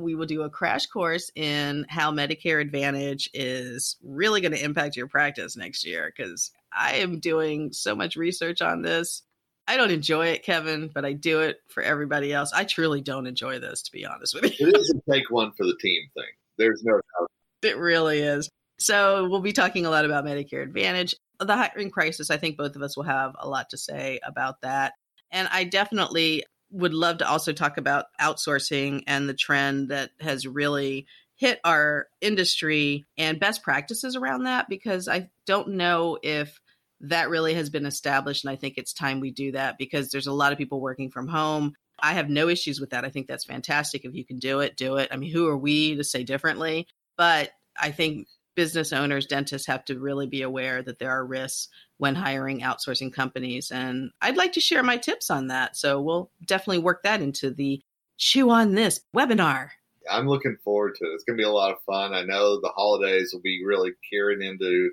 We 0.00 0.14
will 0.14 0.26
do 0.26 0.42
a 0.42 0.50
crash 0.50 0.86
course 0.86 1.30
in 1.34 1.86
how 1.88 2.12
Medicare 2.12 2.60
Advantage 2.60 3.30
is 3.34 3.96
really 4.02 4.40
going 4.40 4.52
to 4.52 4.64
impact 4.64 4.96
your 4.96 5.08
practice 5.08 5.56
next 5.56 5.84
year 5.84 6.12
because 6.14 6.50
I 6.72 6.96
am 6.96 7.20
doing 7.20 7.72
so 7.72 7.94
much 7.94 8.16
research 8.16 8.62
on 8.62 8.82
this. 8.82 9.22
I 9.66 9.76
don't 9.76 9.90
enjoy 9.90 10.28
it, 10.28 10.42
Kevin, 10.42 10.90
but 10.92 11.04
I 11.04 11.12
do 11.12 11.40
it 11.40 11.58
for 11.68 11.82
everybody 11.82 12.32
else. 12.32 12.52
I 12.52 12.64
truly 12.64 13.00
don't 13.00 13.26
enjoy 13.26 13.60
this, 13.60 13.82
to 13.82 13.92
be 13.92 14.04
honest 14.04 14.34
with 14.34 14.44
you. 14.60 14.68
it 14.68 14.76
is 14.76 14.90
a 14.90 15.12
take 15.12 15.30
one 15.30 15.52
for 15.52 15.64
the 15.64 15.76
team 15.80 16.02
thing. 16.14 16.24
There's 16.58 16.82
no 16.82 16.94
doubt. 16.94 17.30
It 17.62 17.76
really 17.76 18.20
is. 18.20 18.50
So 18.78 19.28
we'll 19.28 19.40
be 19.40 19.52
talking 19.52 19.86
a 19.86 19.90
lot 19.90 20.04
about 20.04 20.24
Medicare 20.24 20.62
Advantage. 20.62 21.14
The 21.38 21.54
hiring 21.56 21.90
crisis, 21.90 22.30
I 22.30 22.38
think 22.38 22.56
both 22.56 22.76
of 22.76 22.82
us 22.82 22.96
will 22.96 23.04
have 23.04 23.36
a 23.38 23.48
lot 23.48 23.70
to 23.70 23.78
say 23.78 24.20
about 24.24 24.62
that. 24.62 24.94
And 25.30 25.48
I 25.52 25.64
definitely 25.64 26.44
would 26.70 26.94
love 26.94 27.18
to 27.18 27.28
also 27.28 27.52
talk 27.52 27.78
about 27.78 28.06
outsourcing 28.20 29.02
and 29.06 29.28
the 29.28 29.34
trend 29.34 29.88
that 29.88 30.10
has 30.20 30.46
really 30.46 31.06
hit 31.36 31.58
our 31.64 32.06
industry 32.20 33.06
and 33.16 33.40
best 33.40 33.62
practices 33.62 34.14
around 34.14 34.44
that 34.44 34.68
because 34.68 35.08
I 35.08 35.30
don't 35.46 35.70
know 35.70 36.18
if 36.22 36.60
that 37.00 37.30
really 37.30 37.54
has 37.54 37.70
been 37.70 37.86
established. 37.86 38.44
And 38.44 38.52
I 38.52 38.56
think 38.56 38.74
it's 38.76 38.92
time 38.92 39.20
we 39.20 39.30
do 39.30 39.52
that 39.52 39.78
because 39.78 40.10
there's 40.10 40.26
a 40.26 40.32
lot 40.32 40.52
of 40.52 40.58
people 40.58 40.80
working 40.80 41.10
from 41.10 41.28
home. 41.28 41.72
I 41.98 42.12
have 42.12 42.28
no 42.28 42.48
issues 42.48 42.78
with 42.78 42.90
that. 42.90 43.04
I 43.04 43.08
think 43.08 43.26
that's 43.26 43.44
fantastic. 43.44 44.04
If 44.04 44.14
you 44.14 44.24
can 44.24 44.38
do 44.38 44.60
it, 44.60 44.76
do 44.76 44.96
it. 44.96 45.08
I 45.10 45.16
mean, 45.16 45.32
who 45.32 45.48
are 45.48 45.56
we 45.56 45.96
to 45.96 46.04
say 46.04 46.24
differently? 46.24 46.86
But 47.16 47.50
I 47.78 47.90
think 47.90 48.28
business 48.60 48.92
owners, 48.92 49.24
dentists 49.24 49.66
have 49.66 49.86
to 49.86 49.98
really 49.98 50.26
be 50.26 50.42
aware 50.42 50.82
that 50.82 50.98
there 50.98 51.08
are 51.08 51.24
risks 51.24 51.68
when 51.96 52.14
hiring 52.14 52.60
outsourcing 52.60 53.10
companies. 53.10 53.70
And 53.70 54.10
I'd 54.20 54.36
like 54.36 54.52
to 54.52 54.60
share 54.60 54.82
my 54.82 54.98
tips 54.98 55.30
on 55.30 55.46
that. 55.46 55.78
So 55.78 55.98
we'll 55.98 56.30
definitely 56.44 56.80
work 56.80 57.02
that 57.04 57.22
into 57.22 57.50
the 57.52 57.80
Chew 58.18 58.50
on 58.50 58.74
This 58.74 59.00
webinar. 59.16 59.70
I'm 60.10 60.28
looking 60.28 60.58
forward 60.62 60.96
to 60.96 61.06
it. 61.06 61.14
It's 61.14 61.24
going 61.24 61.38
to 61.38 61.42
be 61.42 61.48
a 61.48 61.50
lot 61.50 61.70
of 61.70 61.78
fun. 61.86 62.12
I 62.12 62.22
know 62.22 62.60
the 62.60 62.68
holidays 62.68 63.30
will 63.32 63.40
be 63.40 63.62
really 63.64 63.92
carrying 64.12 64.42
into, 64.42 64.90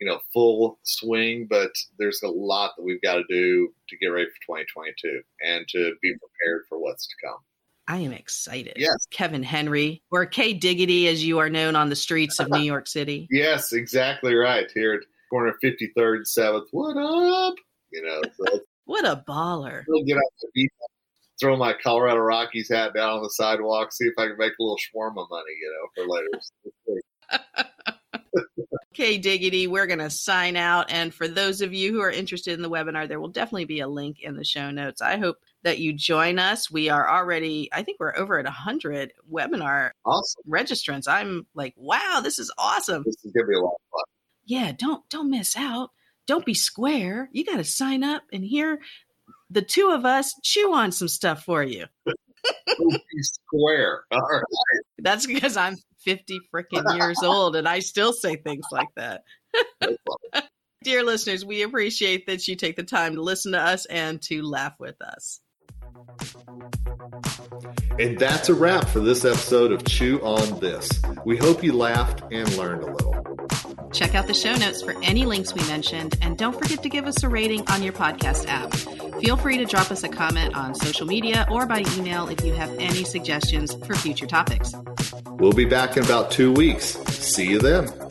you 0.00 0.08
know, 0.08 0.20
full 0.32 0.78
swing, 0.82 1.46
but 1.50 1.72
there's 1.98 2.22
a 2.22 2.28
lot 2.28 2.72
that 2.78 2.82
we've 2.82 3.02
got 3.02 3.16
to 3.16 3.24
do 3.28 3.68
to 3.90 3.98
get 3.98 4.06
ready 4.06 4.28
for 4.28 4.56
2022 4.56 5.20
and 5.46 5.68
to 5.68 5.92
be 6.00 6.14
prepared 6.14 6.62
for 6.70 6.78
what's 6.78 7.06
to 7.06 7.14
come. 7.22 7.40
I 7.90 7.96
am 7.96 8.12
excited. 8.12 8.74
Yes. 8.76 9.08
Kevin 9.10 9.42
Henry, 9.42 10.00
or 10.12 10.24
K 10.24 10.52
Diggity, 10.52 11.08
as 11.08 11.24
you 11.24 11.40
are 11.40 11.50
known 11.50 11.74
on 11.74 11.88
the 11.88 11.96
streets 11.96 12.38
of 12.38 12.48
New 12.48 12.60
York 12.60 12.86
City. 12.86 13.26
yes, 13.32 13.72
exactly 13.72 14.32
right. 14.32 14.70
Here 14.72 14.92
at 14.92 15.00
corner 15.28 15.54
53rd 15.62 16.16
and 16.18 16.24
7th. 16.24 16.66
What 16.70 16.96
up? 16.96 17.54
You 17.90 18.02
know, 18.04 18.22
so 18.36 18.60
what 18.84 19.04
a 19.04 19.24
baller. 19.28 19.84
Get 20.06 20.16
out 20.16 20.22
the 20.40 20.48
beat, 20.54 20.70
throw 21.40 21.56
my 21.56 21.74
Colorado 21.82 22.20
Rockies 22.20 22.68
hat 22.68 22.94
down 22.94 23.10
on 23.10 23.22
the 23.24 23.30
sidewalk, 23.30 23.92
see 23.92 24.04
if 24.04 24.14
I 24.16 24.28
can 24.28 24.38
make 24.38 24.52
a 24.52 24.62
little 24.62 24.76
shawarma 24.76 25.28
money, 25.28 25.56
you 25.60 25.74
know, 25.74 25.88
for 25.96 26.06
later. 26.06 27.00
okay, 28.94 29.18
Diggity, 29.18 29.66
we're 29.66 29.88
going 29.88 29.98
to 29.98 30.10
sign 30.10 30.54
out. 30.54 30.92
And 30.92 31.12
for 31.12 31.26
those 31.26 31.60
of 31.60 31.74
you 31.74 31.90
who 31.90 32.00
are 32.02 32.10
interested 32.10 32.54
in 32.54 32.62
the 32.62 32.70
webinar, 32.70 33.08
there 33.08 33.18
will 33.18 33.30
definitely 33.30 33.64
be 33.64 33.80
a 33.80 33.88
link 33.88 34.20
in 34.20 34.36
the 34.36 34.44
show 34.44 34.70
notes. 34.70 35.02
I 35.02 35.16
hope 35.16 35.38
that 35.62 35.78
you 35.78 35.92
join 35.92 36.38
us. 36.38 36.70
We 36.70 36.88
are 36.88 37.08
already, 37.08 37.68
I 37.72 37.82
think 37.82 37.98
we're 38.00 38.16
over 38.16 38.38
at 38.38 38.44
100 38.44 39.12
webinar 39.30 39.90
awesome. 40.04 40.42
registrants. 40.48 41.06
I'm 41.06 41.46
like, 41.54 41.74
wow, 41.76 42.20
this 42.22 42.38
is 42.38 42.52
awesome. 42.56 43.02
This 43.04 43.16
is 43.24 43.32
going 43.32 43.46
to 43.46 43.50
be 43.50 43.56
a 43.56 43.60
lot 43.60 43.74
of 43.74 43.90
fun. 43.92 44.04
Yeah, 44.44 44.72
don't 44.76 45.08
don't 45.10 45.30
miss 45.30 45.56
out. 45.56 45.90
Don't 46.26 46.44
be 46.44 46.54
square. 46.54 47.28
You 47.32 47.44
got 47.44 47.56
to 47.56 47.64
sign 47.64 48.02
up 48.02 48.22
and 48.32 48.44
hear 48.44 48.80
the 49.50 49.62
two 49.62 49.90
of 49.90 50.04
us 50.04 50.34
chew 50.42 50.72
on 50.72 50.92
some 50.92 51.08
stuff 51.08 51.44
for 51.44 51.62
you. 51.62 51.86
Be 52.04 53.22
square. 53.22 54.04
All 54.10 54.20
right. 54.20 54.42
That's 54.98 55.26
because 55.26 55.56
I'm 55.56 55.76
50 56.04 56.40
freaking 56.54 56.96
years 56.96 57.22
old 57.22 57.56
and 57.56 57.68
I 57.68 57.80
still 57.80 58.12
say 58.12 58.36
things 58.36 58.64
like 58.72 58.88
that. 58.96 59.22
Dear 60.82 61.04
listeners, 61.04 61.44
we 61.44 61.62
appreciate 61.62 62.26
that 62.26 62.48
you 62.48 62.56
take 62.56 62.76
the 62.76 62.82
time 62.82 63.16
to 63.16 63.22
listen 63.22 63.52
to 63.52 63.60
us 63.60 63.84
and 63.86 64.20
to 64.22 64.42
laugh 64.42 64.74
with 64.78 65.00
us. 65.02 65.40
And 67.98 68.18
that's 68.18 68.48
a 68.48 68.54
wrap 68.54 68.88
for 68.88 69.00
this 69.00 69.24
episode 69.24 69.72
of 69.72 69.84
Chew 69.84 70.20
on 70.22 70.58
This. 70.60 70.88
We 71.24 71.36
hope 71.36 71.62
you 71.62 71.72
laughed 71.72 72.22
and 72.32 72.50
learned 72.56 72.82
a 72.82 72.92
little. 72.92 73.90
Check 73.92 74.14
out 74.14 74.26
the 74.26 74.34
show 74.34 74.54
notes 74.54 74.82
for 74.82 74.94
any 75.02 75.26
links 75.26 75.52
we 75.52 75.62
mentioned, 75.66 76.16
and 76.22 76.38
don't 76.38 76.56
forget 76.56 76.82
to 76.82 76.88
give 76.88 77.06
us 77.06 77.22
a 77.22 77.28
rating 77.28 77.68
on 77.68 77.82
your 77.82 77.92
podcast 77.92 78.46
app. 78.48 78.72
Feel 79.20 79.36
free 79.36 79.58
to 79.58 79.66
drop 79.66 79.90
us 79.90 80.02
a 80.02 80.08
comment 80.08 80.56
on 80.56 80.74
social 80.74 81.06
media 81.06 81.46
or 81.50 81.66
by 81.66 81.84
email 81.98 82.28
if 82.28 82.42
you 82.44 82.54
have 82.54 82.70
any 82.78 83.04
suggestions 83.04 83.74
for 83.84 83.94
future 83.94 84.26
topics. 84.26 84.74
We'll 85.32 85.52
be 85.52 85.66
back 85.66 85.96
in 85.96 86.04
about 86.04 86.30
two 86.30 86.52
weeks. 86.52 86.98
See 87.08 87.48
you 87.48 87.58
then. 87.58 88.09